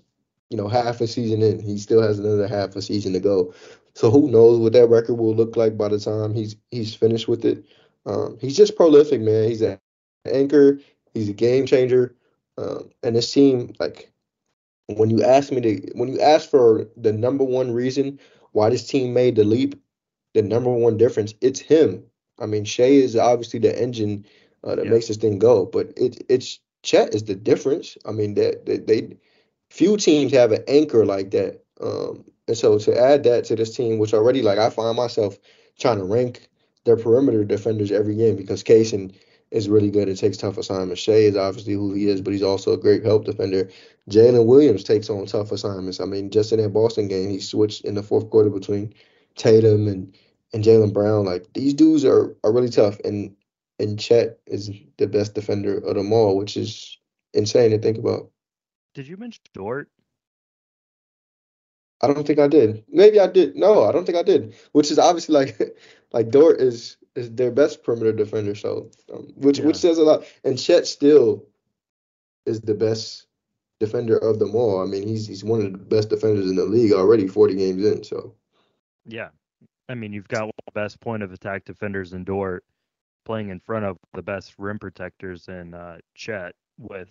[0.49, 3.54] you know, half a season in, he still has another half a season to go.
[3.93, 7.28] So who knows what that record will look like by the time he's he's finished
[7.28, 7.65] with it.
[8.06, 9.47] Um, he's just prolific, man.
[9.47, 9.80] He's an
[10.25, 10.80] anchor.
[11.13, 12.15] He's a game changer.
[12.58, 14.12] Um, and this team, like,
[14.88, 18.19] when you ask me to, when you ask for the number one reason
[18.52, 19.75] why this team made the leap,
[20.34, 22.04] the number one difference, it's him.
[22.39, 24.25] I mean, Shai is obviously the engine
[24.63, 24.91] uh, that yeah.
[24.91, 27.98] makes this thing go, but it, it's Chet is the difference.
[28.06, 29.17] I mean, that they, they,
[29.69, 31.63] few teams have an anchor like that.
[31.82, 35.38] Um, and so to add that to this team, which already like I find myself
[35.78, 36.50] trying to rank
[36.86, 39.13] their perimeter defenders every game because Cason
[39.52, 40.10] is really good.
[40.10, 41.02] It takes tough assignments.
[41.02, 43.69] Shai is obviously who he is, but he's also a great help defender.
[44.10, 46.00] Jalen Williams takes on tough assignments.
[46.00, 48.93] I mean, just in that Boston game, he switched in the fourth quarter between
[49.36, 50.15] Tatum and
[50.54, 51.26] and Jaylen Brown.
[51.26, 53.36] Like these dudes are are really tough, and
[53.80, 56.98] and Chet is the best defender of them all, which is
[57.34, 58.30] insane to think about.
[58.94, 59.89] Did you mention Dort?
[62.02, 62.84] I don't think I did.
[62.89, 63.56] Maybe I did.
[63.56, 64.56] No, I don't think I did.
[64.72, 65.78] Which is obviously like
[66.13, 68.56] like Dort is is their best perimeter defender.
[68.56, 69.65] So um, which yeah.
[69.65, 70.24] which says a lot.
[70.44, 71.46] And Chet still
[72.46, 73.28] is the best
[73.80, 74.82] defender of them all.
[74.82, 77.86] I mean, he's he's one of the best defenders in the league already, 40 games
[77.86, 78.04] in.
[78.04, 78.36] So
[79.06, 79.30] yeah,
[79.88, 82.63] I mean, you've got one of the best point of attack defenders in Dort
[83.30, 87.10] playing in front of the best rim protectors in uh, Chet with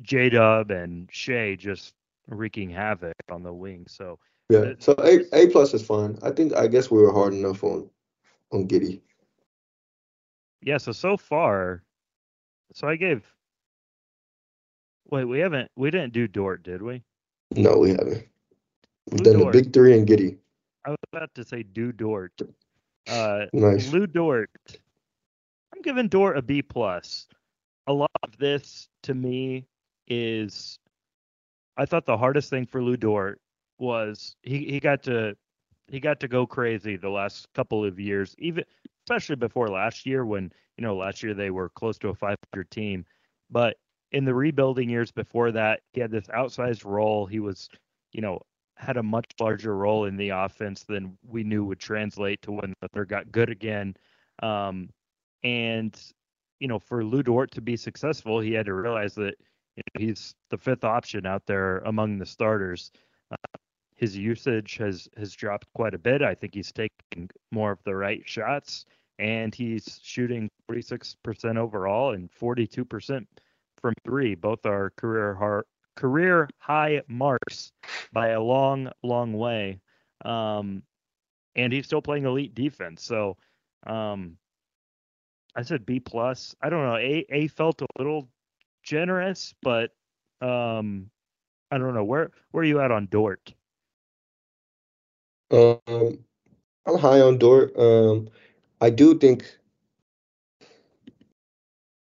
[0.00, 1.92] J Dub and Shai just
[2.28, 3.84] wreaking havoc on the wing.
[3.88, 6.20] So yeah, so A A plus is fine.
[6.22, 7.90] I think I guess we were hard enough on
[8.52, 9.00] on Giddey.
[10.62, 11.82] Yeah, so so far,
[12.72, 13.26] so I gave.
[15.10, 17.02] Wait, we haven't we didn't do Dort, did we?
[17.56, 18.24] No, we haven't.
[19.10, 19.52] We've Lou done Dort.
[19.52, 20.36] the big three and Giddey.
[20.86, 22.40] I was about to say do Dort.
[23.10, 23.92] Uh, nice.
[23.92, 24.50] Lu Dort.
[25.74, 27.26] I'm giving Dort a B plus.
[27.86, 29.66] A lot of this to me
[30.06, 30.78] is
[31.76, 33.40] I thought the hardest thing for Lou Dort
[33.78, 35.36] was he, he got to
[35.86, 38.64] he got to go crazy the last couple of years, even
[39.06, 42.70] especially before last year when you know last year they were close to a 500
[42.70, 43.04] team,
[43.50, 43.76] but
[44.12, 47.26] in the rebuilding years before that, he had this outsized role.
[47.26, 47.68] He was,
[48.12, 48.40] you know,
[48.76, 52.74] had a much larger role in the offense than we knew would translate to when
[52.80, 53.94] the third got good again.
[54.42, 54.88] Um,
[55.44, 55.98] and
[56.60, 59.34] you know, for Lu Dort to be successful, he had to realize that
[59.76, 62.90] you know, he's the fifth option out there among the starters.
[63.30, 63.58] Uh,
[63.94, 66.22] his usage has has dropped quite a bit.
[66.22, 68.86] I think he's taking more of the right shots,
[69.18, 73.26] and he's shooting 46% overall and 42%
[73.80, 74.34] from three.
[74.34, 75.64] Both are career hard,
[75.96, 77.72] career high marks
[78.12, 79.80] by a long, long way.
[80.24, 80.82] Um,
[81.56, 83.04] and he's still playing elite defense.
[83.04, 83.36] So,
[83.86, 84.36] um,
[85.54, 86.54] I said B plus.
[86.62, 86.96] I don't know.
[86.96, 88.28] A A felt a little
[88.82, 89.90] generous, but
[90.40, 91.10] um,
[91.70, 93.54] I don't know where where are you at on Dort?
[95.50, 96.18] Um,
[96.86, 97.76] I'm high on Dort.
[97.78, 98.28] Um,
[98.80, 99.44] I do think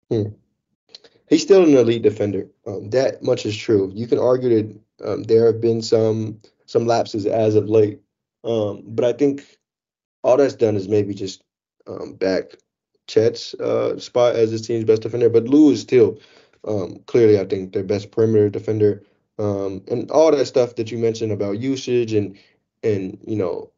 [0.09, 0.29] hmm,
[1.29, 2.47] he's still an elite defender.
[2.65, 3.91] Um, that much is true.
[3.93, 8.01] You can argue that um, there have been some some lapses as of late,
[8.43, 9.45] um, but I think
[10.23, 11.43] all that's done is maybe just
[11.87, 12.55] um, back
[13.07, 15.29] Chet's uh, spot as his team's best defender.
[15.29, 16.19] But Lou is still
[16.67, 19.03] um, clearly, I think, their best perimeter defender.
[19.39, 22.37] um, and all that stuff that you mentioned about usage and
[22.83, 23.71] and you know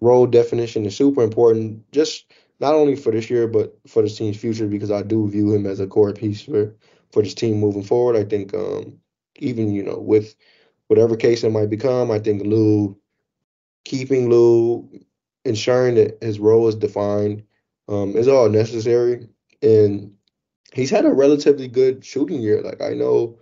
[0.00, 1.90] role definition is super important.
[1.92, 2.26] Just
[2.60, 5.66] not only for this year, but for this team's future, because I do view him
[5.66, 6.74] as a core piece for
[7.12, 8.16] for this team moving forward.
[8.16, 8.98] I think um,
[9.36, 10.34] even you know with
[10.88, 12.98] whatever case it might become, I think Lou
[13.84, 14.88] keeping Lou,
[15.44, 17.42] ensuring that his role is defined,
[17.88, 19.28] um, is all necessary.
[19.62, 20.14] And
[20.72, 22.62] he's had a relatively good shooting year.
[22.62, 23.38] Like I know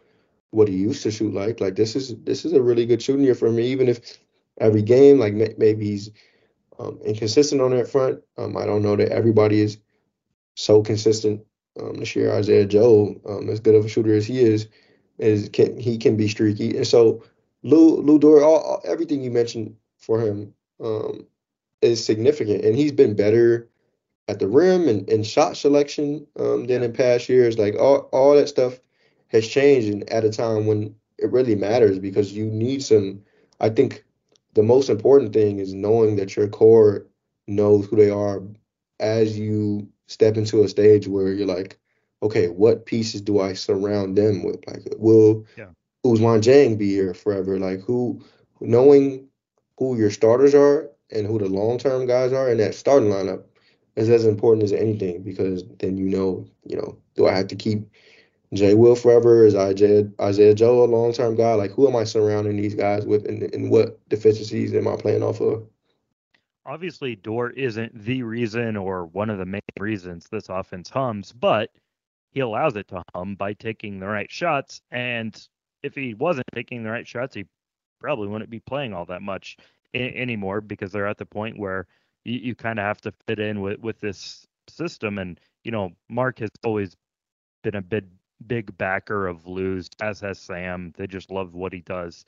[0.50, 1.61] what he used to shoot like.
[1.61, 3.66] Like this is this is a really good shooting year for me.
[3.68, 4.18] Even if
[4.61, 6.11] every game, like maybe he's
[6.79, 8.20] um, inconsistent on that front.
[8.38, 9.79] Um, I don't know that everybody is
[10.57, 11.42] so consistent
[11.81, 12.33] um, this year.
[12.33, 14.68] Isaiah Joe, um, as good of a shooter as he is,
[15.18, 16.76] is can he can be streaky.
[16.76, 17.22] And so
[17.62, 21.26] Lou Lou Dort, all, all, everything you mentioned for him um,
[21.83, 23.69] is significant, and he's been better
[24.30, 27.58] at the rim and, and shot selection um, than in past years.
[27.58, 28.78] Like all all that stuff
[29.28, 33.22] has changed, and at a time when it really matters because you need some.
[33.60, 34.04] I think
[34.54, 37.06] the most important thing is knowing that your core
[37.48, 38.42] knows who they are
[39.00, 41.78] as you step into a stage where you're like,
[42.22, 44.66] okay, what pieces do I surround them with?
[44.66, 45.70] Like, will yeah.
[46.06, 47.58] Ousmane Dieng be here forever?
[47.58, 48.22] Like, who,
[48.60, 49.28] knowing
[49.78, 53.44] who your starters are and who the long term guys are in that starting lineup
[54.00, 57.56] is as important as anything because then you know, you know, do I have to
[57.56, 57.88] keep
[58.52, 59.44] Jay Will forever?
[59.44, 61.54] Is Isaiah, Isaiah Joe a long term guy?
[61.54, 65.22] Like, who am I surrounding these guys with and, and what deficiencies am I playing
[65.22, 65.66] off of?
[66.66, 71.70] Obviously, Dort isn't the reason or one of the main reasons this offense hums, but
[72.32, 74.82] he allows it to hum by taking the right shots.
[74.90, 75.36] And
[75.82, 77.46] if he wasn't taking the right shots, he
[77.98, 79.56] probably wouldn't be playing all that much
[79.94, 81.86] anymore because they're at the point where
[82.24, 85.18] you, you kind of have to fit in with, with this system.
[85.18, 86.96] And, you know, Mark has always
[87.62, 88.06] been a big,
[88.46, 90.92] big backer of Lou's, as has Sam.
[90.96, 92.24] They just love what he does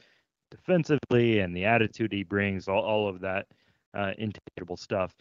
[0.50, 3.46] defensively and the attitude he brings, all, all of that
[3.94, 5.14] uh, intangible stuff.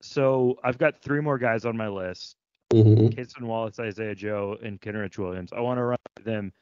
[0.00, 2.36] So I've got three more guys on my list.
[2.72, 3.44] Mm-hmm.
[3.44, 5.52] Wallace, Isaiah Joe, and Kenrich Williams.
[5.52, 6.52] I want to run them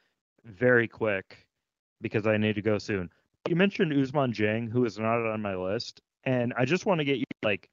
[0.43, 1.47] very quick
[2.01, 3.09] because I need to go soon.
[3.47, 7.05] You mentioned Ousmane Dieng, who is not on my list, and I just want to
[7.05, 7.69] get you like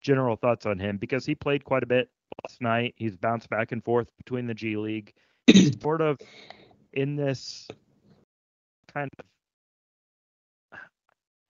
[0.00, 2.08] general thoughts on him because he played quite a bit
[2.44, 2.94] last night.
[2.96, 5.12] He's bounced back and forth between the G League.
[5.46, 6.18] He's sort of
[6.92, 7.68] in this
[8.92, 9.24] kind of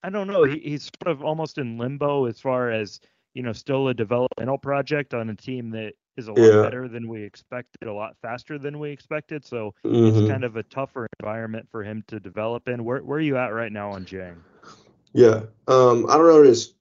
[0.03, 0.44] I don't know.
[0.44, 3.01] He, he's sort of almost in limbo as far as
[3.35, 6.62] you know, still a developmental project on a team that is a lot yeah.
[6.62, 9.44] better than we expected, a lot faster than we expected.
[9.44, 10.18] So mm-hmm.
[10.18, 12.85] it's kind of a tougher environment for him to develop in.
[12.85, 14.37] Where where are you at right now on Dieng?
[15.14, 16.74] Yeah, um, I don't know if it's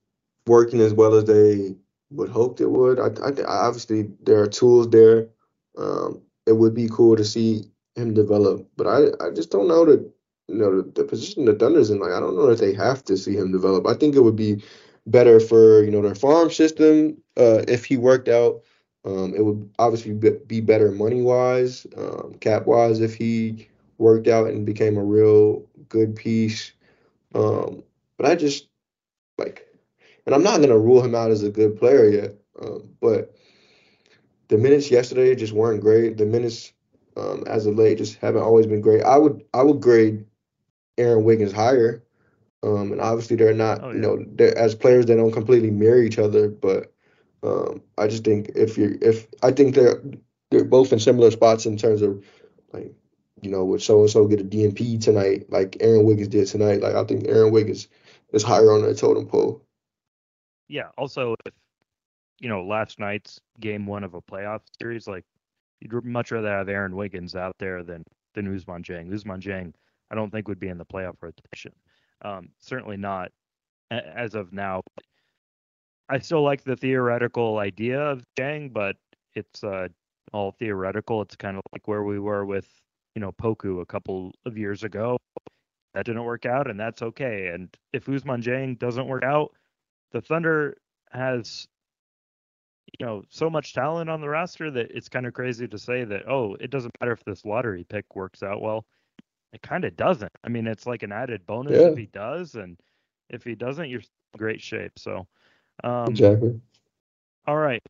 [0.47, 1.75] working as well as they
[2.11, 2.99] would hoped it would.
[2.99, 5.29] I, I obviously there are tools there.
[5.77, 7.65] Um, it would be cool to see
[7.95, 9.99] him develop, but I I just don't know that
[10.47, 11.99] you know the, the position the Thunder's in.
[11.99, 13.87] Like I don't know if they have to see him develop.
[13.87, 14.63] I think it would be
[15.07, 18.63] better for you know their farm system uh, if he worked out.
[19.05, 23.67] Um, it would obviously be better money wise, um, cap wise if he
[23.97, 26.71] worked out and became a real good piece.
[27.35, 27.83] Um,
[28.17, 28.67] but I just
[29.38, 29.67] like,
[30.26, 32.36] and I'm not gonna rule him out as a good player yet.
[32.62, 33.36] Um, but
[34.47, 36.17] the minutes yesterday just weren't great.
[36.17, 36.73] The minutes
[37.17, 39.04] um, as of late just haven't always been great.
[39.04, 40.26] I would I would grade
[40.97, 42.04] Aaron Wiggins higher.
[42.63, 43.95] Um, and obviously they're not, oh, yeah.
[43.95, 46.47] you know, as players they don't completely mirror each other.
[46.47, 46.93] But
[47.43, 50.02] um, I just think if you're, if I think they're
[50.49, 52.23] they're both in similar spots in terms of
[52.71, 52.93] like,
[53.41, 56.82] you know, would so and so get a DNP tonight, like Aaron Wiggins did tonight.
[56.82, 57.88] Like I think Aaron Wiggins
[58.33, 59.63] is higher on the totem pole.
[60.67, 60.89] Yeah.
[60.97, 61.53] Also, if
[62.39, 65.25] you know last night's game one of a playoff series, like
[65.79, 69.09] you'd much rather have Aaron Wiggins out there than than Ousmane Dieng.
[69.09, 69.73] Ousmane Dieng,
[70.11, 71.71] I don't think would be in the playoff rotation.
[72.23, 73.31] Um, certainly not
[73.91, 74.81] as of now.
[76.09, 78.95] I still like the theoretical idea of Dieng, but
[79.35, 79.87] it's uh,
[80.31, 81.21] all theoretical.
[81.21, 82.67] It's kind of like where we were with,
[83.15, 85.17] you know, Poku a couple of years ago.
[85.93, 87.47] That didn't work out, and that's okay.
[87.53, 89.53] And if Ousmane Dieng doesn't work out,
[90.11, 90.78] the Thunder
[91.11, 91.67] has,
[92.99, 96.03] you know, so much talent on the roster that it's kind of crazy to say
[96.03, 98.86] that, oh, it doesn't matter if this lottery pick works out well.
[99.53, 100.32] It kind of doesn't.
[100.43, 101.89] I mean, it's like an added bonus yeah.
[101.89, 102.76] if he does, and
[103.30, 104.97] if he doesn't, you're in great shape.
[104.97, 105.28] So,
[105.84, 106.59] um, exactly.
[107.45, 107.84] All right.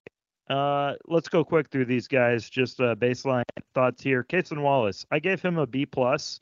[0.50, 2.50] Uh, let's go quick through these guys.
[2.50, 4.26] Just uh, baseline thoughts here.
[4.26, 6.42] Cason Wallace, I gave him a B plus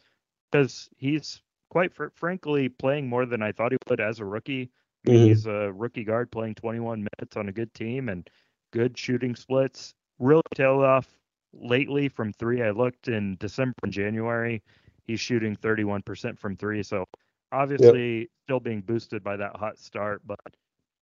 [0.51, 1.41] because he's
[1.71, 4.69] quite fr- frankly playing more than I thought he would as a rookie.
[5.07, 5.25] Mm-hmm.
[5.25, 8.29] He's a rookie guard playing 21 minutes on a good team and
[8.71, 9.95] good shooting splits.
[10.19, 11.07] Really tailed off
[11.53, 12.61] lately from three.
[12.61, 14.61] I looked in December and January.
[15.07, 16.83] he's shooting 31% from three.
[16.83, 17.05] So
[17.51, 18.27] obviously yep.
[18.45, 20.39] still being boosted by that hot start, but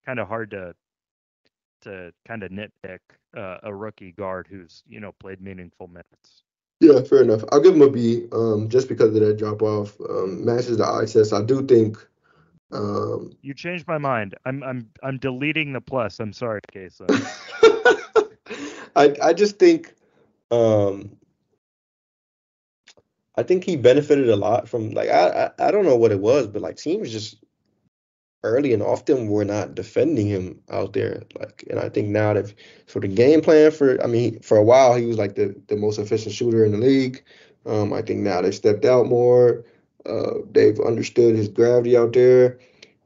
[0.06, 0.74] kind of hard to
[1.82, 3.00] to kind of nitpick
[3.38, 6.44] uh, a rookie guard who's you know played meaningful minutes.
[6.80, 7.44] Yeah, fair enough.
[7.52, 10.00] I'll give him a B, um, just because of that drop off.
[10.00, 11.34] Um, matches the test.
[11.34, 11.98] I do think.
[12.72, 14.36] Um, you changed my mind.
[14.46, 16.20] I'm I'm I'm deleting the plus.
[16.20, 17.02] I'm sorry, Case.
[18.96, 19.94] I I just think
[20.52, 21.18] um
[23.36, 26.20] I think he benefited a lot from like I, I I don't know what it
[26.20, 27.44] was, but like teams just
[28.44, 31.24] early and often were not defending him out there.
[31.40, 32.54] Like, and I think now that
[32.88, 35.76] for the game plan for, I mean, for a while he was like the the
[35.76, 37.24] most efficient shooter in the league.
[37.66, 39.66] Um, I think now they stepped out more.
[40.06, 42.60] Uh, they've understood his gravity out there,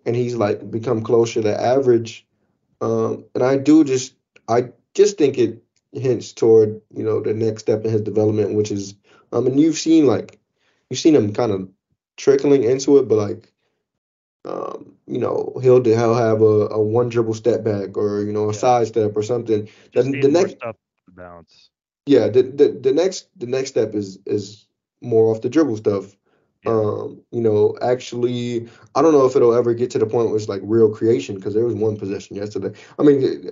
[0.06, 2.26] and he's like become closer to average.
[2.82, 4.14] Um, and I do just,
[4.48, 5.64] I just think it
[5.94, 8.96] hints toward you know the next step in his development, which is
[9.32, 10.40] I mean you've seen like
[10.90, 11.70] you've seen him kind of
[12.18, 13.53] trickling into it, but like
[14.46, 18.50] um, you know he'll he'll have a, a one dribble step back or you know
[18.50, 18.60] a yeah.
[18.60, 19.70] side step or something.
[19.94, 20.58] Just the, the next
[21.10, 21.70] bounce.
[22.06, 24.66] Yeah, the, the the next the next step is is
[25.02, 26.16] more off the dribble stuff.
[26.66, 26.72] Yeah.
[26.72, 30.38] Um, you know, actually, I don't know if it'll ever get to the point where
[30.38, 32.78] it's like real creation because there was one possession yesterday.
[33.00, 33.50] I mean,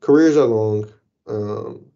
[0.00, 0.90] careers are long.
[1.26, 1.86] Um,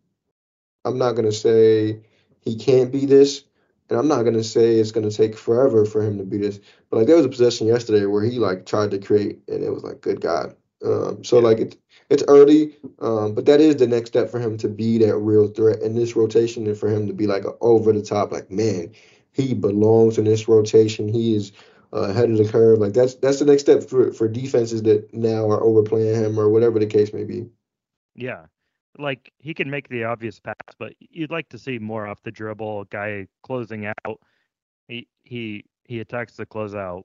[0.84, 2.01] I'm not gonna say
[2.41, 3.45] he can't be this,
[3.89, 6.61] and I'm not gonna say it's gonna take forever for him to be this.
[6.91, 9.70] But like there was a possession yesterday where he like tried to create, and it
[9.70, 10.57] was like, good God.
[10.84, 11.76] Um, so like it's
[12.11, 15.49] it's early, um, but that is the next step for him to be that real
[15.49, 18.93] threat in this rotation, and for him to be like over the top, like man,
[19.32, 21.09] he belongs in this rotation.
[21.09, 21.53] He is
[21.93, 22.78] uh, ahead of the curve.
[22.78, 26.49] Like that's that's the next step for for defenses that now are overplaying him or
[26.49, 27.49] whatever the case may be.
[28.14, 28.47] Yeah.
[28.99, 32.30] Like he can make the obvious pass, but you'd like to see more off the
[32.30, 34.20] dribble, guy closing out.
[34.88, 37.05] He he he attacks the closeout,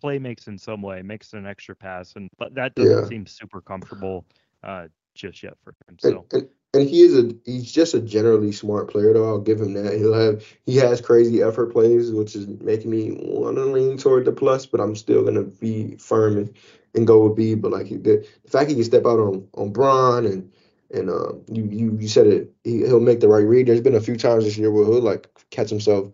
[0.00, 3.08] play makes in some way, makes an extra pass, and but that doesn't yeah.
[3.08, 4.24] seem super comfortable
[4.62, 5.96] uh, just yet for him.
[5.98, 6.08] So.
[6.08, 9.26] And, and, and he is a he's just a generally smart player though.
[9.26, 9.94] I'll give him that.
[9.94, 14.24] He'll have he has crazy effort plays, which is making me want to lean toward
[14.24, 16.54] the plus, but I'm still gonna be firm and
[16.96, 17.54] and go with B.
[17.54, 20.50] But like the, the fact he can step out on on Bron and
[20.92, 23.66] and uh, you you you said it, he, he'll make the right read.
[23.66, 26.10] There's been a few times this year where he'll like catch himself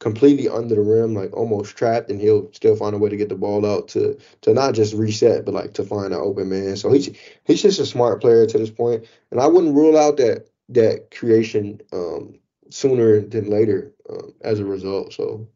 [0.00, 3.28] completely under the rim, like almost trapped, and he'll still find a way to get
[3.28, 6.76] the ball out to to not just reset, but like to find an open man.
[6.76, 7.10] So he's
[7.44, 11.10] he's just a smart player to this point, and I wouldn't rule out that that
[11.10, 12.38] creation um,
[12.70, 15.12] sooner than later um, as a result.
[15.12, 15.48] So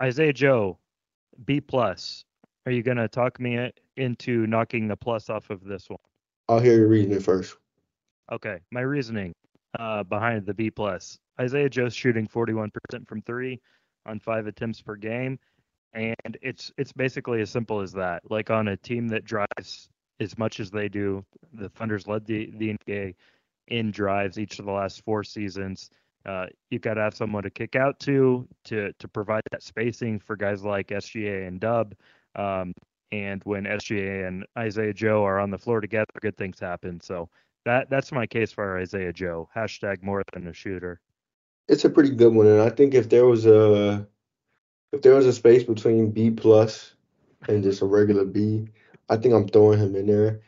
[0.00, 0.78] Isaiah Joe,
[1.44, 2.24] B plus.
[2.66, 5.98] Are you gonna talk me into knocking the plus off of this one?
[6.48, 7.56] I'll hear your reasoning first.
[8.30, 9.34] Okay, my reasoning
[9.78, 11.18] uh, behind the B plus.
[11.40, 12.70] Isaiah Joe's shooting 41%
[13.08, 13.60] from three
[14.06, 15.38] on five attempts per game,
[15.94, 18.22] and it's it's basically as simple as that.
[18.30, 19.88] Like on a team that drives
[20.20, 23.14] as much as they do, the Thunder's led the the NBA
[23.68, 25.90] in drives each of the last four seasons.
[26.26, 30.18] Uh, you got to have someone to kick out to to to provide that spacing
[30.18, 31.94] for guys like SGA and Dub.
[32.36, 32.72] Um,
[33.12, 37.00] and when SGA and Isaiah Joe are on the floor together, good things happen.
[37.00, 37.28] So
[37.64, 39.48] that that's my case for Isaiah Joe.
[39.54, 41.00] Hashtag more than a shooter.
[41.68, 44.06] It's a pretty good one, and I think if there was a
[44.92, 46.94] if there was a space between B plus
[47.48, 48.68] and just a regular B,
[49.08, 50.40] I think I'm throwing him in there.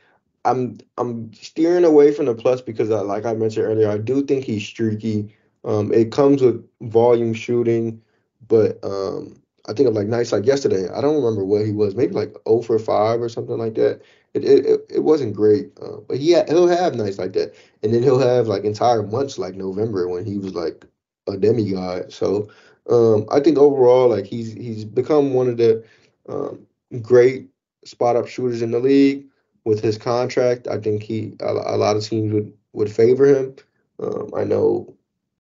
[0.45, 4.25] I'm I'm steering away from the plus because I, like I mentioned earlier, I do
[4.25, 5.35] think he's streaky.
[5.65, 8.03] Um, it comes with volume shooting,
[8.49, 10.89] but um, I think of like nights like yesterday.
[10.89, 14.01] I don't remember what he was, maybe like 0 for 5 or something like that.
[14.35, 17.93] It it, it wasn't great, uh, but he ha- he'll have nights like that, and
[17.95, 20.85] then he'll have like entire months like November when he was like
[21.29, 22.13] a demigod.
[22.13, 22.49] So
[22.91, 25.85] um, I think overall, like he's he's become one of the
[26.29, 26.67] um,
[27.03, 27.49] great
[27.85, 29.27] spot up shooters in the league.
[29.65, 33.55] With his contract, I think he a, a lot of teams would would favor him.
[34.01, 34.93] Um, I know,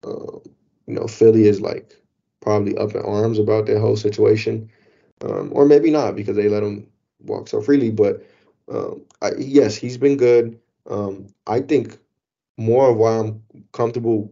[0.04, 0.40] uh,
[0.88, 1.96] you know, Philly is like
[2.42, 4.70] probably up in arms about that whole situation,
[5.22, 6.88] um, or maybe not because they let him
[7.22, 7.92] walk so freely.
[7.92, 8.26] But
[8.70, 10.60] um, I, yes, he's been good.
[10.90, 11.98] Um, I think
[12.58, 14.32] more of why I'm comfortable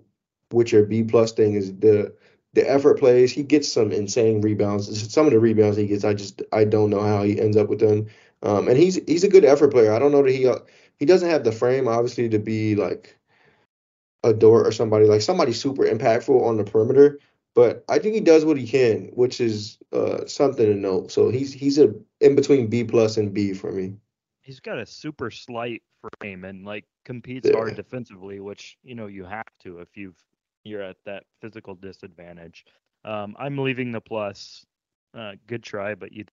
[0.51, 2.13] with your B plus thing is the
[2.53, 3.31] the effort plays.
[3.31, 5.13] He gets some insane rebounds.
[5.13, 7.69] Some of the rebounds he gets, I just I don't know how he ends up
[7.69, 8.07] with them.
[8.43, 9.93] Um, and he's he's a good effort player.
[9.93, 10.59] I don't know that he uh,
[10.97, 13.17] he doesn't have the frame obviously to be like
[14.23, 17.19] a Dort or somebody like somebody super impactful on the perimeter.
[17.57, 21.11] But I think he does what he can, which is uh, something to note.
[21.11, 21.91] So he's he's a
[22.21, 23.95] in between B plus and B for me.
[24.41, 25.81] He's got a super slight
[26.19, 27.55] frame and like competes yeah.
[27.55, 30.23] hard defensively, which you know you have to if you've
[30.65, 32.63] you're at that physical disadvantage.
[33.03, 34.63] Um, I'm leaving the plus.
[35.17, 36.25] Uh, good try, but you.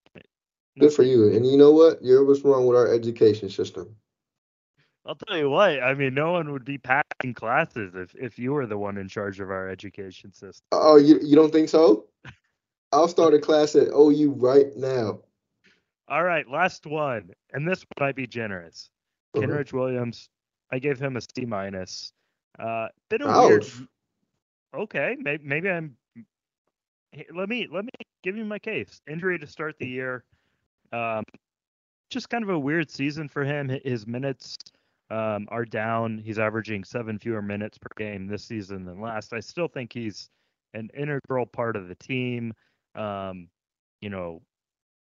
[0.78, 1.34] Good for you.
[1.34, 2.04] And you know what?
[2.04, 3.96] You're what's wrong with our education system.
[5.06, 5.82] I'll tell you what.
[5.82, 9.08] I mean, no one would be passing classes if if you were the one in
[9.08, 10.64] charge of our education system.
[10.72, 12.06] Oh, you you don't think so?
[12.92, 15.20] I'll start a class at OU right now.
[16.08, 18.90] All right, last one, and this one might be generous.
[19.34, 19.46] Uh-huh.
[19.46, 20.28] Kenrich Williams,
[20.70, 22.12] I gave him a C minus.
[22.58, 23.48] Uh, bit of Ouch.
[23.50, 23.88] weird.
[24.74, 25.96] Okay, maybe, maybe I'm.
[27.12, 27.90] Hey, Let me let me
[28.22, 29.00] give you my case.
[29.08, 30.24] Injury to start the year.
[30.92, 31.24] Um,
[32.10, 33.68] just kind of a weird season for him.
[33.84, 34.56] His minutes
[35.14, 36.18] um, are down.
[36.18, 39.32] He's averaging seven fewer minutes per game this season than last.
[39.32, 40.28] I still think he's
[40.74, 42.52] an integral part of the team.
[42.94, 43.48] Um,
[44.00, 44.42] you know,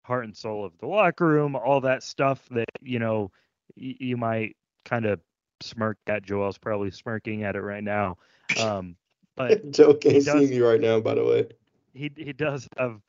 [0.05, 3.31] heart and soul of the locker room, all that stuff that you know
[3.75, 5.19] y- you might kind of
[5.61, 6.23] smirk at.
[6.23, 8.17] Joel's probably smirking at it right now.
[8.61, 8.95] Um,
[9.35, 11.47] but Joe can't does- see me right now, by the way.
[11.93, 13.01] he he does have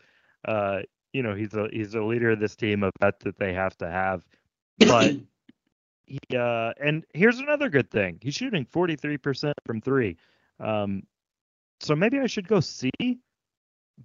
[0.47, 0.81] uh
[1.13, 3.77] you know he's a he's a leader of this team a vet that they have
[3.79, 4.25] to have
[4.79, 5.15] but
[6.09, 8.19] he uh and here's another good thing.
[8.23, 10.17] He's shooting 43% from 3
[10.61, 11.03] um
[11.81, 12.91] so maybe I should go see,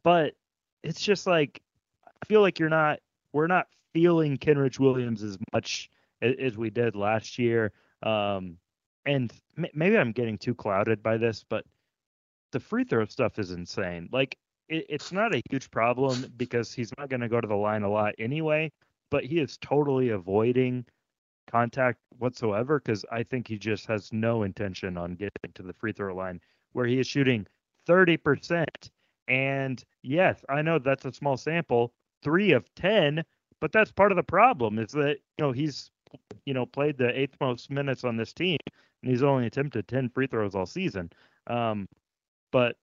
[0.04, 0.36] but
[0.84, 1.62] it's just like
[2.06, 2.99] I feel like you're not
[3.32, 5.89] we're not feeling Kenrich Williams as much
[6.22, 7.72] as, as we did last year.
[8.04, 8.58] Um
[9.06, 11.66] and m- maybe I'm getting too clouded by this but
[12.51, 14.10] the free throw stuff is insane.
[14.12, 14.38] Like
[14.70, 17.84] it, it's not a huge problem because he's not going to go to the line
[17.84, 18.72] a lot anyway,
[19.10, 20.86] but he is totally avoiding
[21.48, 25.91] contact whatsoever because I think he just has no intention on getting to the free
[25.94, 26.39] throw line
[26.74, 27.46] where he is shooting
[27.88, 28.66] 30%.
[29.28, 33.24] And yes, I know that's a small sample, three of 10,
[33.60, 35.91] but that's part of the problem is that, you know, he's,
[36.46, 38.58] you know, played the eighth most minutes on this team
[39.02, 41.10] and he's only attempted 10 free throws all season.
[41.48, 41.88] Um,
[42.52, 42.78] but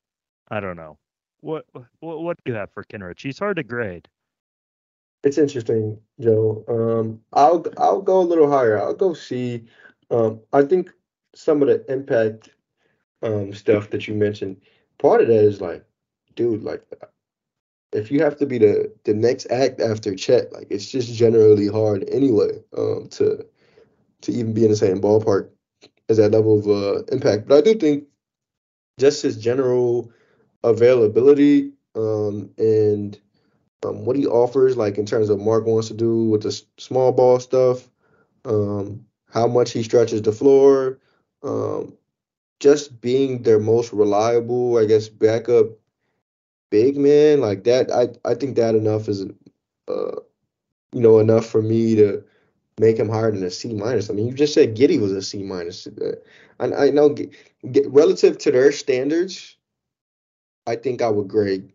[0.50, 0.98] I don't know.
[1.40, 1.64] What
[2.00, 3.22] what what do you have for Kenrich?
[3.22, 4.08] He's hard to grade.
[5.22, 6.64] It's interesting, Joe.
[6.68, 8.80] Um, I'll I'll go a little higher.
[8.80, 9.66] I'll go see.
[10.10, 10.90] Um, I think
[11.34, 12.50] some of the impact
[13.22, 14.56] um stuff that you mentioned,
[14.98, 15.84] part of that is like,
[16.36, 16.82] dude, like
[17.92, 21.68] if you have to be the the next act after Chet, like it's just generally
[21.68, 23.44] hard anyway, um, to
[24.22, 25.50] to even be in the same ballpark
[26.08, 27.48] as that level of uh, impact.
[27.48, 28.04] But I do think
[28.98, 30.12] just his general
[30.64, 33.18] availability um, and
[33.84, 37.12] um, what he offers, like in terms of Mark wants to do with the small
[37.12, 37.88] ball stuff,
[38.44, 40.98] um, how much he stretches the floor,
[41.42, 41.96] um,
[42.60, 45.66] just being their most reliable, I guess, backup
[46.70, 47.90] big man like that.
[47.92, 49.22] I I think that enough is,
[49.88, 50.16] uh,
[50.92, 52.24] you know, enough for me to
[52.78, 54.08] make him higher than a C minus.
[54.10, 55.86] I mean, you just said Giddey was a C minus.
[55.86, 56.16] Uh,
[56.60, 57.16] I I know
[57.88, 59.56] relative to their standards,
[60.66, 61.72] I think I would grade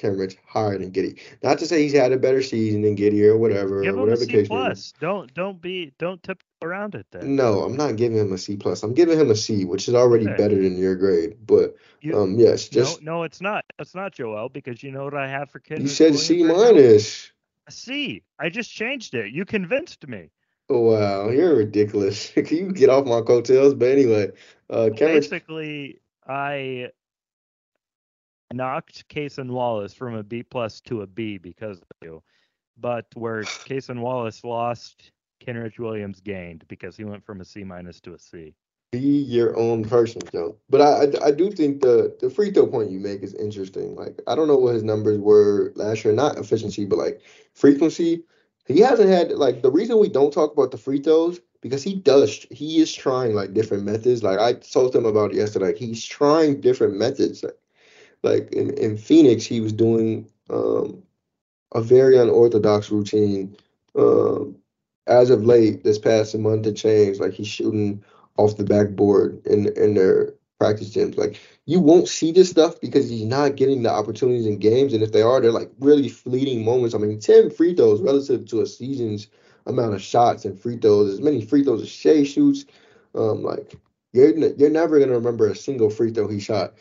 [0.00, 1.18] Kenrich higher than Giddey.
[1.42, 4.00] Not to say he's had a better season than Giddey or whatever, Give or him
[4.00, 4.92] whatever a the case plus.
[5.00, 7.36] Don't don't be don't tip around it then.
[7.36, 8.82] No, I'm not giving him a C plus.
[8.82, 10.36] I'm giving him a C, which is already Okay.
[10.36, 11.36] better than your grade.
[11.46, 13.64] But You, um, yes, just no no it's not.
[13.78, 16.42] It's not Joel because you know what I have for Kenrich you said Williams C
[16.44, 17.32] minus.
[17.68, 18.22] A C.
[18.38, 19.32] I just changed it.
[19.32, 20.30] You convinced me.
[20.68, 22.30] Wow, you're ridiculous.
[22.30, 23.74] Can you get off my coattails?
[23.74, 24.30] But anyway,
[24.70, 26.90] uh, Kenrich, Basically, I
[28.52, 32.22] knocked Cason Wallace from a B plus to a B because of you.
[32.78, 35.12] But where Cason Wallace lost,
[35.44, 38.54] Kenrich Williams gained because he went from a C minus to a C.
[38.92, 40.56] be your own person, Joe.
[40.68, 43.94] But I, I, I do think the the free throw point you make is interesting.
[43.94, 47.22] Like I don't know what his numbers were last year, not efficiency, but like
[47.54, 48.24] frequency.
[48.66, 51.94] He hasn't had like the reason we don't talk about the free throws because he
[51.94, 54.22] does he is trying like different methods.
[54.22, 55.66] Like I told him about it yesterday.
[55.66, 57.42] Like he's trying different methods.
[57.42, 57.56] Like,
[58.22, 61.02] like in, in Phoenix, he was doing um
[61.72, 63.56] a very unorthodox routine.
[63.96, 64.56] Um,
[65.06, 67.20] as of late, this past month, it changed.
[67.20, 68.04] Like he's shooting
[68.36, 71.16] off the backboard in in their practice gyms.
[71.16, 75.02] Like you won't see this stuff because he's not getting the opportunities in games, and
[75.02, 76.94] if they are, they're like really fleeting moments.
[76.94, 79.28] I mean, ten free throws relative to a season's
[79.66, 82.64] amount of shots and free throws, as many free throws as Shai shoots.
[83.14, 83.74] Um, like
[84.12, 86.74] you're you're never gonna remember a single free throw he shot.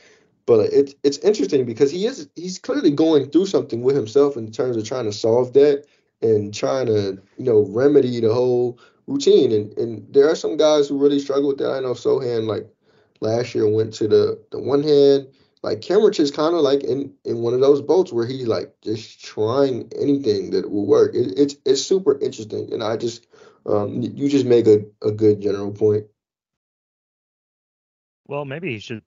[0.50, 4.52] But it's it's interesting because he is he's clearly going through something with himself in
[4.52, 5.86] terms of trying to solve that
[6.24, 9.52] and trying to you know remedy the whole routine.
[9.52, 11.72] And and there are some guys who really struggle with that.
[11.72, 12.68] I know Sochan like
[13.22, 15.28] last year went to the the one hand.
[15.62, 18.74] Like Kenrich is kind of like in in one of those boats where he's like
[18.82, 21.14] just trying anything that will work.
[21.14, 23.28] It, it's it's super interesting, and I just
[23.68, 26.08] um you just make a, a good general point.
[28.26, 29.04] Well, maybe he should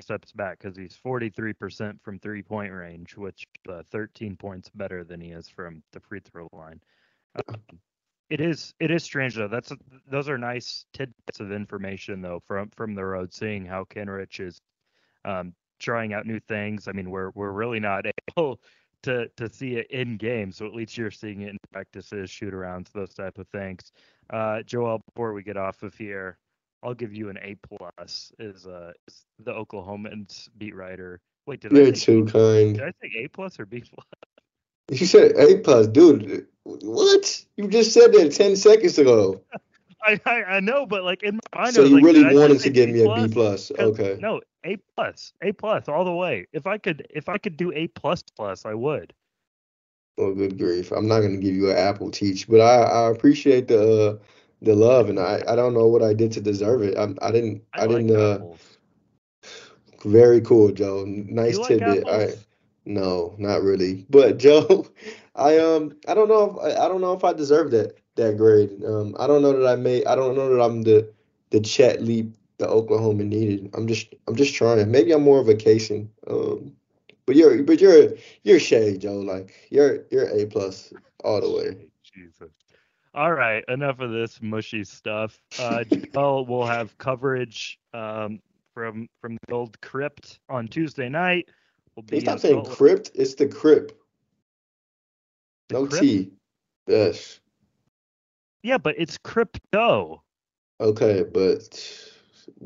[0.00, 5.20] steps back because he's 43% from three point range, which uh, 13 points better than
[5.20, 6.80] he is from the free throw line.
[7.48, 7.60] Um,
[8.30, 9.48] it is it is strange though.
[9.48, 9.72] That's
[10.10, 14.60] those are nice tidbits of information though from from the road, seeing how Kenrich is
[15.24, 16.88] um, trying out new things.
[16.88, 18.04] I mean, we're we're really not
[18.36, 18.60] able
[19.02, 22.54] to to see it in game, so at least you're seeing it in practices, shoot
[22.54, 23.92] arounds, those type of things.
[24.30, 26.38] Uh, Joel, before we get off of here,
[26.84, 28.30] I'll give you an A plus.
[28.38, 31.20] Is uh is the Oklahoman's beat writer?
[31.46, 32.74] Wait, did You're I too say, kind.
[32.74, 34.06] did I say A plus or B plus?
[34.90, 36.46] You said A plus, dude.
[36.64, 37.44] What?
[37.56, 39.40] You just said that ten seconds ago.
[40.02, 42.60] I, I I know, but like in my mind, I So you like, really wanted
[42.60, 43.14] to give me a?
[43.14, 43.70] B plus.
[43.70, 44.18] Okay.
[44.20, 46.46] No, A plus, A plus, all the way.
[46.52, 49.14] If I could, if I could do A plus plus, I would.
[50.18, 50.92] Oh, good grief.
[50.92, 54.24] I'm not gonna give you an apple teach, but I, I appreciate the uh,
[54.64, 56.96] the love, and I, I don't know what I did to deserve it.
[56.96, 58.16] I, I didn't I, I, like didn't.
[58.16, 58.60] Uh, apples.
[60.04, 61.04] very cool, Joe.
[61.06, 62.08] Nice You like tidbit.
[62.08, 62.34] I
[62.86, 64.86] no, not really, but Joe,
[65.34, 68.36] I um I don't know if I, I don't know if I deserve that that
[68.36, 68.82] grade.
[68.84, 70.06] Um, I don't know that I made.
[70.06, 71.10] I don't know that I'm the
[71.50, 73.70] the Chet leap the Oklahoma needed.
[73.74, 74.90] I'm just I'm just trying.
[74.90, 76.10] Maybe I'm more of a casing.
[76.28, 76.72] Um,
[77.26, 79.18] but you're but you're you're Shai, Joe.
[79.18, 80.92] Like you're you're A plus
[81.24, 81.88] all the way.
[82.02, 82.63] Jesus.
[83.14, 85.38] All right, enough of this mushy stuff.
[85.58, 85.84] Uh,
[86.14, 88.40] Joel will have coverage um,
[88.74, 91.48] from from the old crypt on Tuesday night.
[91.94, 93.12] We'll be stop saying Salt crypt?
[93.14, 93.94] It's the crypt.
[95.68, 96.02] The No crypt?
[96.02, 96.32] T.
[96.88, 97.40] Yes.
[98.64, 100.22] Yeah, but it's crypto.
[100.80, 102.10] Okay, but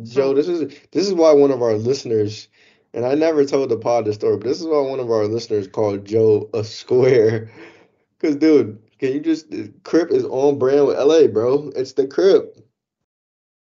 [0.03, 2.49] Joe, this is this is why one of our listeners,
[2.95, 5.27] and I never told the pod the story, but this is why one of our
[5.27, 7.51] listeners called Joe a square.
[8.19, 9.53] Cause dude, can you just
[9.85, 11.71] Crip is on brand with LA, bro.
[11.75, 12.59] It's the Crip.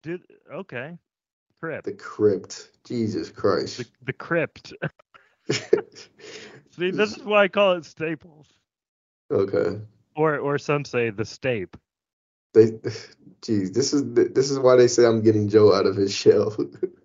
[0.04, 0.22] Dude,
[0.54, 0.98] okay.
[1.60, 1.86] Crypt.
[1.86, 2.70] The Crypt.
[2.86, 3.78] Jesus Christ.
[3.78, 4.74] The, the crypt.
[5.50, 8.48] See, this is why I call it Staples.
[9.32, 9.80] Okay.
[10.16, 11.78] Or or some say the Stape.
[12.54, 12.72] They
[13.42, 16.56] geez, this is this is why they say I'm getting Joe out of his shell.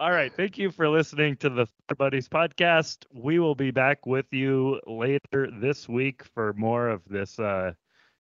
[0.00, 0.32] All right.
[0.34, 3.04] Thank you for listening to the Thunder Buddies podcast.
[3.12, 7.74] We will be back with you later this week for more of this uh,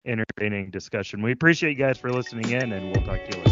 [0.06, 1.24] entertaining discussion.
[1.24, 3.45] We appreciate you guys for listening in, and we'll talk to you later.